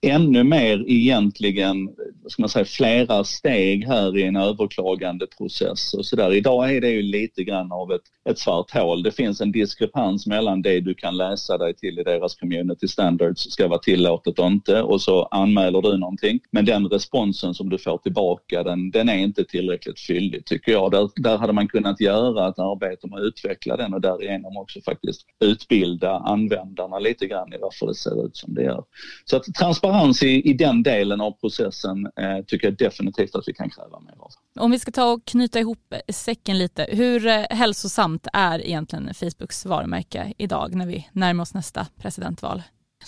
ännu 0.08 0.44
mer 0.44 0.84
egentligen, 0.88 1.90
ska 2.28 2.42
man 2.42 2.50
säga, 2.50 2.66
flera 2.66 3.24
steg 3.24 3.88
här 3.88 4.18
i 4.18 4.24
en 4.24 4.36
överklagandeprocess 4.36 5.94
och 5.94 6.06
sådär. 6.06 6.34
Idag 6.34 6.76
är 6.76 6.82
det 6.82 6.90
ju 6.90 7.02
lite 7.02 7.44
grann 7.44 7.72
av 7.72 7.92
ett, 7.92 8.02
ett 8.30 8.40
svart 8.40 8.72
hål. 8.72 9.04
Det 9.04 9.12
finns 9.12 9.42
en 9.42 9.52
diskrepans 9.52 10.28
mellan 10.28 10.62
det 10.62 10.80
du 10.80 10.94
kan 10.94 11.18
läsa 11.18 11.58
dig 11.58 11.76
till 11.76 12.00
i 12.00 12.04
deras 12.04 12.36
community 12.36 12.88
standards 12.88 13.52
ska 13.52 13.68
vara 13.68 13.80
tillåtet 13.80 14.40
och 14.40 14.48
inte 14.48 14.82
och 14.82 15.02
så 15.02 15.24
anmäler 15.24 15.82
du 15.82 15.98
någonting. 15.98 16.40
Men 16.52 16.66
den 16.66 16.88
responsen 16.88 17.54
som 17.54 17.70
du 17.70 17.78
får 17.78 17.98
tillbaka 17.98 18.64
den, 18.64 18.92
den 18.92 19.10
är 19.10 19.18
inte 19.18 19.44
tillräckligt 19.44 20.00
fyllig 20.00 20.46
tycker 20.46 20.72
jag. 20.72 20.92
Där, 20.92 21.10
där 21.16 21.38
hade 21.38 21.54
man 21.54 21.68
kunnat 21.68 22.02
göra 22.02 22.50
ett 22.50 22.60
arbete 22.60 23.08
med 23.08 23.20
att 23.20 23.26
utveckla 23.26 23.78
den 23.78 23.94
och 23.94 24.02
därigenom 24.02 24.58
också 24.58 24.82
faktiskt 24.82 25.22
utbilda 25.40 26.12
användarna 26.12 27.00
lite 27.00 27.28
grann 27.28 27.54
i 27.54 27.58
varför 27.62 27.88
det 27.88 27.96
ser 27.96 28.26
ut 28.26 28.38
som 28.38 28.54
det 28.54 28.64
gör. 28.64 28.84
Så 29.26 29.38
att 29.38 29.44
transparens 29.44 29.97
i, 30.24 30.50
i 30.50 30.54
den 30.54 30.84
delen 30.84 31.22
av 31.22 31.32
processen 31.32 32.06
eh, 32.06 32.46
tycker 32.48 32.68
jag 32.68 32.78
definitivt 32.78 33.36
att 33.36 33.48
vi 33.48 33.54
kan 33.54 33.70
kräva 33.70 34.00
mer 34.00 34.16
av. 34.20 34.32
Om 34.60 34.72
vi 34.72 34.80
ska 34.80 34.92
ta 34.92 35.12
och 35.12 35.26
knyta 35.26 35.60
ihop 35.60 35.94
säcken 36.10 36.58
lite, 36.58 36.88
hur 36.90 37.28
eh, 37.28 37.44
hälsosamt 37.50 38.28
är 38.34 38.66
egentligen 38.66 39.14
Facebooks 39.14 39.66
varumärke 39.66 40.34
idag 40.38 40.76
när 40.76 40.86
vi 40.86 41.08
närmar 41.12 41.42
oss 41.42 41.54
nästa 41.54 41.88
presidentval? 42.02 42.64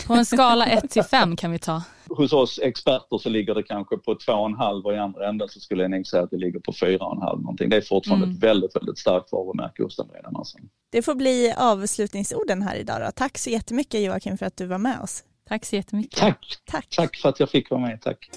På 0.08 0.14
en 0.14 0.26
skala 0.26 0.66
1 0.66 0.90
till 0.90 1.04
5 1.04 1.36
kan 1.36 1.52
vi 1.52 1.60
ta. 1.60 1.84
Hos 2.10 2.34
oss 2.34 2.60
experter 2.64 3.18
så 3.18 3.30
ligger 3.30 3.56
det 3.56 3.64
kanske 3.64 3.98
på 3.98 4.14
2,5 4.14 4.84
och 4.84 4.94
i 4.94 4.98
andra 4.98 5.30
änden 5.30 5.50
så 5.50 5.60
skulle 5.60 5.82
jag 5.82 5.92
nog 5.92 6.08
säga 6.08 6.24
att 6.24 6.30
det 6.32 6.38
ligger 6.38 6.60
på 6.60 6.72
4,5 6.72 7.42
någonting. 7.42 7.70
Det 7.70 7.78
är 7.78 7.82
fortfarande 7.82 8.26
mm. 8.26 8.38
ett 8.38 8.44
väldigt, 8.44 8.76
väldigt 8.76 8.98
starkt 8.98 9.32
varumärke 9.32 9.84
hos 9.84 9.96
den 9.96 10.08
breda 10.08 10.32
massan. 10.32 10.62
Det 10.92 11.02
får 11.02 11.16
bli 11.16 11.54
avslutningsorden 11.58 12.62
här 12.62 12.76
idag 12.76 13.02
då. 13.02 13.12
Tack 13.16 13.38
så 13.38 13.50
jättemycket 13.50 14.02
Joakim 14.02 14.38
för 14.38 14.46
att 14.46 14.58
du 14.58 14.66
var 14.66 14.78
med 14.78 15.00
oss. 15.00 15.24
Tack 15.50 15.66
så 15.66 15.76
jättemycket. 15.76 16.20
Tack. 16.20 16.58
Tack. 16.66 16.90
Tack 16.90 17.18
för 17.18 17.30
att 17.30 17.40
jag 17.40 17.50
fick 17.50 17.70
vara 17.70 17.82
med. 17.82 18.02
Tack. 18.02 18.30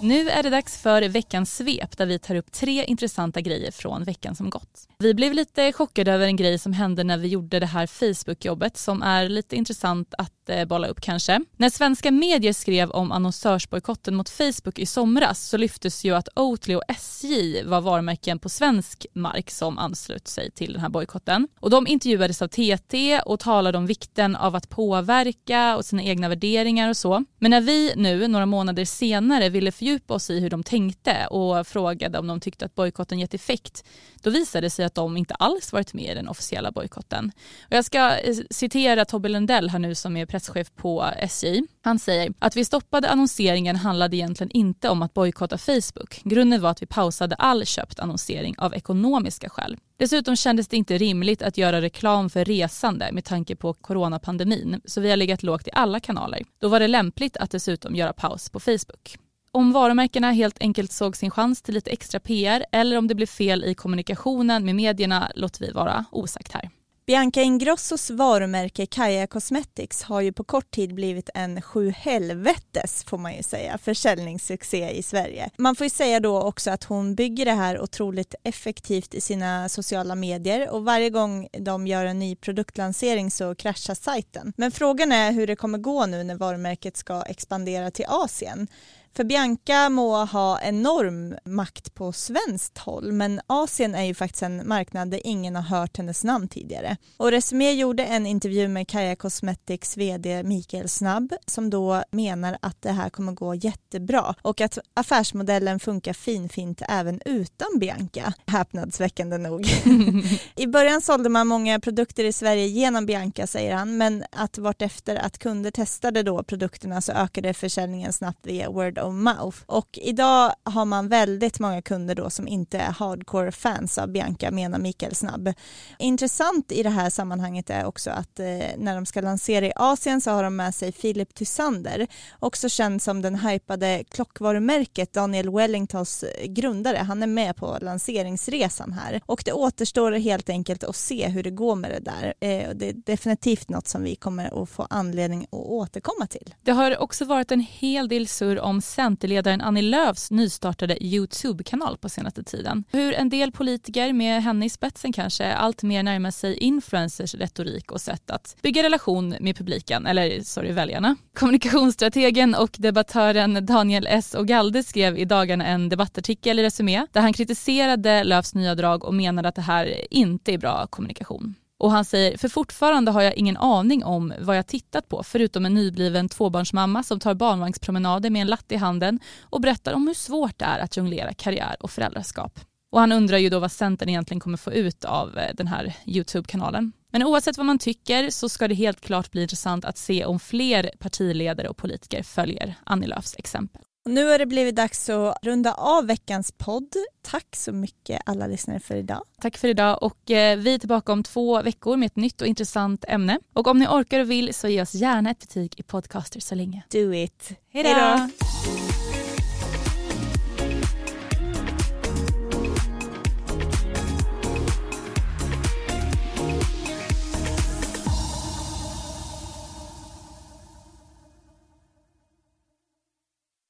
Nu 0.00 0.28
är 0.28 0.42
det 0.42 0.50
dags 0.50 0.78
för 0.78 1.08
veckans 1.08 1.56
svep 1.56 1.98
där 1.98 2.06
vi 2.06 2.18
tar 2.18 2.34
upp 2.34 2.52
tre 2.52 2.84
intressanta 2.84 3.40
grejer 3.40 3.70
från 3.70 4.04
veckan 4.04 4.34
som 4.34 4.50
gått. 4.50 4.88
Vi 4.98 5.14
blev 5.14 5.32
lite 5.32 5.72
chockade 5.72 6.12
över 6.12 6.26
en 6.26 6.36
grej 6.36 6.58
som 6.58 6.72
hände 6.72 7.04
när 7.04 7.18
vi 7.18 7.28
gjorde 7.28 7.60
det 7.60 7.66
här 7.66 7.86
Facebook-jobbet 7.86 8.76
som 8.76 9.02
är 9.02 9.28
lite 9.28 9.56
intressant 9.56 10.14
att 10.18 10.48
eh, 10.48 10.64
bolla 10.64 10.88
upp 10.88 11.00
kanske. 11.00 11.40
När 11.56 11.70
svenska 11.70 12.10
medier 12.10 12.52
skrev 12.52 12.90
om 12.90 13.12
annonsörsbojkotten 13.12 14.14
mot 14.14 14.28
Facebook 14.28 14.78
i 14.78 14.86
somras 14.86 15.48
så 15.48 15.56
lyftes 15.56 16.04
ju 16.04 16.14
att 16.14 16.28
Oatly 16.36 16.74
och 16.74 16.82
SJ 16.88 17.62
var 17.64 17.80
varumärken 17.80 18.38
på 18.38 18.48
svensk 18.48 19.06
mark 19.12 19.50
som 19.50 19.78
anslöt 19.78 20.28
sig 20.28 20.50
till 20.50 20.72
den 20.72 20.82
här 20.82 20.88
bojkotten. 20.88 21.48
Och 21.60 21.70
de 21.70 21.86
intervjuades 21.86 22.42
av 22.42 22.48
TT 22.48 23.20
och 23.20 23.40
talade 23.40 23.78
om 23.78 23.86
vikten 23.86 24.36
av 24.36 24.56
att 24.56 24.68
påverka 24.68 25.76
och 25.76 25.84
sina 25.84 26.02
egna 26.02 26.28
värderingar 26.28 26.88
och 26.88 26.96
så. 26.96 27.24
Men 27.38 27.50
när 27.50 27.60
vi 27.60 27.92
nu, 27.96 28.28
några 28.28 28.46
månader 28.46 28.84
senare, 28.84 29.48
ville 29.48 29.72
för 29.72 29.85
fördjupa 29.86 30.14
oss 30.14 30.30
i 30.30 30.40
hur 30.40 30.50
de 30.50 30.62
tänkte 30.62 31.26
och 31.26 31.66
frågade 31.66 32.18
om 32.18 32.26
de 32.26 32.40
tyckte 32.40 32.64
att 32.64 32.74
bojkotten 32.74 33.18
gett 33.18 33.34
effekt, 33.34 33.84
då 34.22 34.30
visade 34.30 34.66
det 34.66 34.70
sig 34.70 34.84
att 34.84 34.94
de 34.94 35.16
inte 35.16 35.34
alls 35.34 35.72
varit 35.72 35.94
med 35.94 36.10
i 36.10 36.14
den 36.14 36.28
officiella 36.28 36.70
bojkotten. 36.70 37.32
Jag 37.68 37.84
ska 37.84 38.18
eh, 38.18 38.36
citera 38.50 39.04
Tobbe 39.04 39.28
Lundell 39.28 39.70
här 39.70 39.78
nu 39.78 39.94
som 39.94 40.16
är 40.16 40.26
presschef 40.26 40.70
på 40.76 41.04
SJ. 41.18 41.62
Han 41.82 41.98
säger 41.98 42.32
att 42.38 42.56
vi 42.56 42.64
stoppade 42.64 43.08
annonseringen 43.08 43.76
handlade 43.76 44.16
egentligen 44.16 44.50
inte 44.50 44.88
om 44.88 45.02
att 45.02 45.14
bojkotta 45.14 45.58
Facebook. 45.58 46.20
Grunden 46.24 46.60
var 46.60 46.70
att 46.70 46.82
vi 46.82 46.86
pausade 46.86 47.34
all 47.34 47.66
köpt 47.66 48.00
annonsering 48.00 48.54
av 48.58 48.74
ekonomiska 48.74 49.48
skäl. 49.48 49.76
Dessutom 49.98 50.36
kändes 50.36 50.68
det 50.68 50.76
inte 50.76 50.98
rimligt 50.98 51.42
att 51.42 51.58
göra 51.58 51.80
reklam 51.80 52.30
för 52.30 52.44
resande 52.44 53.12
med 53.12 53.24
tanke 53.24 53.56
på 53.56 53.72
coronapandemin, 53.72 54.80
så 54.84 55.00
vi 55.00 55.10
har 55.10 55.16
legat 55.16 55.42
lågt 55.42 55.66
i 55.66 55.70
alla 55.72 56.00
kanaler. 56.00 56.42
Då 56.60 56.68
var 56.68 56.80
det 56.80 56.88
lämpligt 56.88 57.36
att 57.36 57.50
dessutom 57.50 57.94
göra 57.94 58.12
paus 58.12 58.50
på 58.50 58.60
Facebook 58.60 59.18
om 59.56 59.72
varumärkena 59.72 60.32
helt 60.32 60.60
enkelt 60.60 60.92
såg 60.92 61.16
sin 61.16 61.30
chans 61.30 61.62
till 61.62 61.74
lite 61.74 61.90
extra 61.90 62.20
PR 62.20 62.64
eller 62.72 62.98
om 62.98 63.08
det 63.08 63.14
blev 63.14 63.26
fel 63.26 63.64
i 63.64 63.74
kommunikationen 63.74 64.64
med 64.64 64.74
medierna 64.74 65.32
låter 65.34 65.60
vi 65.60 65.72
vara 65.72 66.04
osagt 66.10 66.52
här. 66.52 66.70
Bianca 67.06 67.42
Ingrossos 67.42 68.10
varumärke 68.10 68.86
Kaja 68.86 69.26
Cosmetics 69.26 70.02
har 70.02 70.20
ju 70.20 70.32
på 70.32 70.44
kort 70.44 70.70
tid 70.70 70.94
blivit 70.94 71.30
en 71.34 71.62
sju 71.62 71.90
helvetes 71.90 73.04
får 73.04 73.18
man 73.18 73.36
ju 73.36 73.42
säga 73.42 73.78
försäljningssuccé 73.78 74.90
i 74.90 75.02
Sverige. 75.02 75.50
Man 75.58 75.76
får 75.76 75.84
ju 75.84 75.90
säga 75.90 76.20
då 76.20 76.42
också 76.42 76.70
att 76.70 76.84
hon 76.84 77.14
bygger 77.14 77.44
det 77.44 77.52
här 77.52 77.80
otroligt 77.80 78.34
effektivt 78.42 79.14
i 79.14 79.20
sina 79.20 79.68
sociala 79.68 80.14
medier 80.14 80.70
och 80.70 80.84
varje 80.84 81.10
gång 81.10 81.48
de 81.52 81.86
gör 81.86 82.04
en 82.04 82.18
ny 82.18 82.36
produktlansering 82.36 83.30
så 83.30 83.54
kraschar 83.54 83.94
sajten. 83.94 84.52
Men 84.56 84.70
frågan 84.70 85.12
är 85.12 85.32
hur 85.32 85.46
det 85.46 85.56
kommer 85.56 85.78
gå 85.78 86.06
nu 86.06 86.24
när 86.24 86.34
varumärket 86.34 86.96
ska 86.96 87.22
expandera 87.22 87.90
till 87.90 88.06
Asien. 88.08 88.68
För 89.16 89.24
Bianca 89.24 89.88
må 89.88 90.24
ha 90.24 90.60
enorm 90.60 91.34
makt 91.44 91.94
på 91.94 92.12
svenskt 92.12 92.78
håll 92.78 93.12
men 93.12 93.40
Asien 93.46 93.94
är 93.94 94.04
ju 94.04 94.14
faktiskt 94.14 94.42
en 94.42 94.68
marknad 94.68 95.10
där 95.10 95.20
ingen 95.24 95.56
har 95.56 95.62
hört 95.62 95.96
hennes 95.96 96.24
namn 96.24 96.48
tidigare. 96.48 96.96
Och 97.16 97.30
Resumé 97.30 97.72
gjorde 97.72 98.04
en 98.04 98.26
intervju 98.26 98.68
med 98.68 98.88
Kaja 98.88 99.16
Cosmetics 99.16 99.96
vd 99.96 100.42
Mikael 100.42 100.88
Snabb 100.88 101.34
som 101.46 101.70
då 101.70 102.02
menar 102.10 102.58
att 102.62 102.82
det 102.82 102.92
här 102.92 103.10
kommer 103.10 103.32
gå 103.32 103.54
jättebra 103.54 104.34
och 104.42 104.60
att 104.60 104.78
affärsmodellen 104.94 105.80
funkar 105.80 106.12
finfint 106.12 106.82
även 106.88 107.20
utan 107.24 107.78
Bianca. 107.78 108.32
Häpnadsväckande 108.46 109.38
nog. 109.38 109.66
I 110.56 110.66
början 110.66 111.02
sålde 111.02 111.28
man 111.28 111.46
många 111.46 111.80
produkter 111.80 112.24
i 112.24 112.32
Sverige 112.32 112.66
genom 112.66 113.06
Bianca 113.06 113.46
säger 113.46 113.74
han 113.74 113.96
men 113.96 114.24
att 114.32 114.58
vartefter 114.58 115.16
att 115.16 115.38
kunder 115.38 115.70
testade 115.70 116.22
då 116.22 116.42
produkterna 116.42 117.00
så 117.00 117.12
ökade 117.12 117.54
försäljningen 117.54 118.12
snabbt 118.12 118.46
via 118.46 118.70
word 118.70 118.98
of 119.06 119.14
mouth. 119.14 119.58
Och 119.66 119.98
idag 120.02 120.52
har 120.64 120.84
man 120.84 121.08
väldigt 121.08 121.60
många 121.60 121.82
kunder 121.82 122.14
då 122.14 122.30
som 122.30 122.48
inte 122.48 122.78
är 122.78 122.92
hardcore 122.92 123.52
fans 123.52 123.98
av 123.98 124.08
Bianca 124.08 124.50
menar 124.50 124.78
Mikael 124.78 125.14
Snabb. 125.14 125.52
Intressant 125.98 126.72
i 126.72 126.82
det 126.82 126.90
här 126.90 127.10
sammanhanget 127.10 127.70
är 127.70 127.84
också 127.84 128.10
att 128.10 128.40
eh, 128.40 128.46
när 128.76 128.94
de 128.94 129.06
ska 129.06 129.20
lansera 129.20 129.66
i 129.66 129.72
Asien 129.76 130.20
så 130.20 130.30
har 130.30 130.42
de 130.42 130.56
med 130.56 130.74
sig 130.74 130.92
Philip 130.92 131.34
Tysander, 131.34 132.06
också 132.38 132.68
känd 132.68 133.02
som 133.02 133.22
den 133.22 133.34
hypade 133.34 134.04
klockvarumärket 134.10 135.12
Daniel 135.12 135.50
Wellingtons 135.50 136.22
eh, 136.22 136.46
grundare. 136.46 136.96
Han 136.96 137.22
är 137.22 137.26
med 137.26 137.56
på 137.56 137.78
lanseringsresan 137.80 138.92
här 138.92 139.20
och 139.26 139.42
det 139.44 139.52
återstår 139.52 140.12
helt 140.12 140.48
enkelt 140.48 140.84
att 140.84 140.96
se 140.96 141.28
hur 141.28 141.42
det 141.42 141.50
går 141.50 141.74
med 141.74 141.90
det 141.90 142.10
där. 142.10 142.34
Eh, 142.40 142.70
det 142.74 142.88
är 142.88 142.92
definitivt 142.92 143.68
något 143.68 143.88
som 143.88 144.02
vi 144.02 144.16
kommer 144.16 144.62
att 144.62 144.68
få 144.68 144.86
anledning 144.90 145.42
att 145.42 145.58
återkomma 145.58 146.26
till. 146.26 146.54
Det 146.62 146.72
har 146.72 146.98
också 146.98 147.24
varit 147.24 147.52
en 147.52 147.60
hel 147.60 148.08
del 148.08 148.28
surr 148.28 148.60
om 148.60 148.82
Centerledaren 148.96 149.60
Annie 149.60 149.82
Lööfs 149.82 150.30
nystartade 150.30 151.04
Youtube-kanal 151.04 151.98
på 151.98 152.08
senaste 152.08 152.42
tiden. 152.42 152.84
Hur 152.90 153.14
en 153.14 153.28
del 153.28 153.52
politiker, 153.52 154.12
med 154.12 154.42
henne 154.42 154.66
i 154.66 154.70
spetsen 154.70 155.12
kanske, 155.12 155.52
allt 155.52 155.82
mer 155.82 156.02
närmar 156.02 156.30
sig 156.30 156.56
influencers 156.56 157.34
retorik 157.34 157.92
och 157.92 158.00
sätt 158.00 158.30
att 158.30 158.56
bygga 158.62 158.82
relation 158.82 159.36
med 159.40 159.56
publiken, 159.56 160.06
eller 160.06 160.40
sorry, 160.40 160.72
väljarna. 160.72 161.16
Kommunikationsstrategen 161.34 162.54
och 162.54 162.76
debattören 162.78 163.66
Daniel 163.66 164.06
S. 164.10 164.34
Ogalde 164.38 164.82
skrev 164.82 165.18
i 165.18 165.24
dagarna 165.24 165.66
en 165.66 165.88
debattartikel 165.88 166.58
i 166.58 166.62
Resumé 166.62 167.06
där 167.12 167.20
han 167.20 167.32
kritiserade 167.32 168.24
Lööfs 168.24 168.54
nya 168.54 168.74
drag 168.74 169.04
och 169.04 169.14
menade 169.14 169.48
att 169.48 169.54
det 169.54 169.62
här 169.62 170.14
inte 170.14 170.52
är 170.52 170.58
bra 170.58 170.86
kommunikation. 170.86 171.54
Och 171.78 171.90
han 171.90 172.04
säger, 172.04 172.38
för 172.38 172.48
fortfarande 172.48 173.10
har 173.10 173.22
jag 173.22 173.34
ingen 173.34 173.56
aning 173.56 174.04
om 174.04 174.32
vad 174.38 174.56
jag 174.56 174.66
tittat 174.66 175.08
på 175.08 175.22
förutom 175.22 175.66
en 175.66 175.74
nybliven 175.74 176.28
tvåbarnsmamma 176.28 177.02
som 177.02 177.20
tar 177.20 177.34
barnvagnspromenader 177.34 178.30
med 178.30 178.42
en 178.42 178.46
latte 178.46 178.74
i 178.74 178.78
handen 178.78 179.20
och 179.42 179.60
berättar 179.60 179.92
om 179.92 180.06
hur 180.06 180.14
svårt 180.14 180.58
det 180.58 180.64
är 180.64 180.78
att 180.78 180.96
jonglera 180.96 181.32
karriär 181.32 181.76
och 181.80 181.90
föräldraskap. 181.90 182.60
Och 182.92 183.00
han 183.00 183.12
undrar 183.12 183.38
ju 183.38 183.48
då 183.48 183.58
vad 183.58 183.72
Centern 183.72 184.08
egentligen 184.08 184.40
kommer 184.40 184.56
få 184.56 184.72
ut 184.72 185.04
av 185.04 185.38
eh, 185.38 185.54
den 185.54 185.66
här 185.66 185.96
Youtube-kanalen. 186.06 186.92
Men 187.12 187.22
oavsett 187.22 187.56
vad 187.56 187.66
man 187.66 187.78
tycker 187.78 188.30
så 188.30 188.48
ska 188.48 188.68
det 188.68 188.74
helt 188.74 189.00
klart 189.00 189.30
bli 189.30 189.42
intressant 189.42 189.84
att 189.84 189.98
se 189.98 190.24
om 190.24 190.40
fler 190.40 190.90
partiledare 190.98 191.68
och 191.68 191.76
politiker 191.76 192.22
följer 192.22 192.74
Annie 192.84 193.06
Lööfs 193.06 193.34
exempel. 193.38 193.82
Nu 194.06 194.26
har 194.26 194.38
det 194.38 194.46
blivit 194.46 194.76
dags 194.76 195.08
att 195.08 195.38
runda 195.42 195.74
av 195.74 196.06
veckans 196.06 196.52
podd. 196.52 196.94
Tack 197.22 197.56
så 197.56 197.72
mycket 197.72 198.22
alla 198.26 198.46
lyssnare 198.46 198.80
för 198.80 198.96
idag. 198.96 199.24
Tack 199.40 199.56
för 199.56 199.68
idag 199.68 200.02
och 200.02 200.30
eh, 200.30 200.58
vi 200.58 200.74
är 200.74 200.78
tillbaka 200.78 201.12
om 201.12 201.22
två 201.22 201.62
veckor 201.62 201.96
med 201.96 202.06
ett 202.06 202.16
nytt 202.16 202.40
och 202.40 202.46
intressant 202.46 203.04
ämne. 203.08 203.38
Och 203.52 203.66
om 203.66 203.78
ni 203.78 203.86
orkar 203.86 204.20
och 204.20 204.30
vill 204.30 204.54
så 204.54 204.68
ge 204.68 204.82
oss 204.82 204.94
gärna 204.94 205.30
ett 205.30 205.38
betyg 205.38 205.74
i 205.76 205.82
Podcaster 205.82 206.40
så 206.40 206.54
länge. 206.54 206.82
Do 206.90 207.14
it. 207.14 207.50
Hej 207.72 207.82
då! 207.82 209.05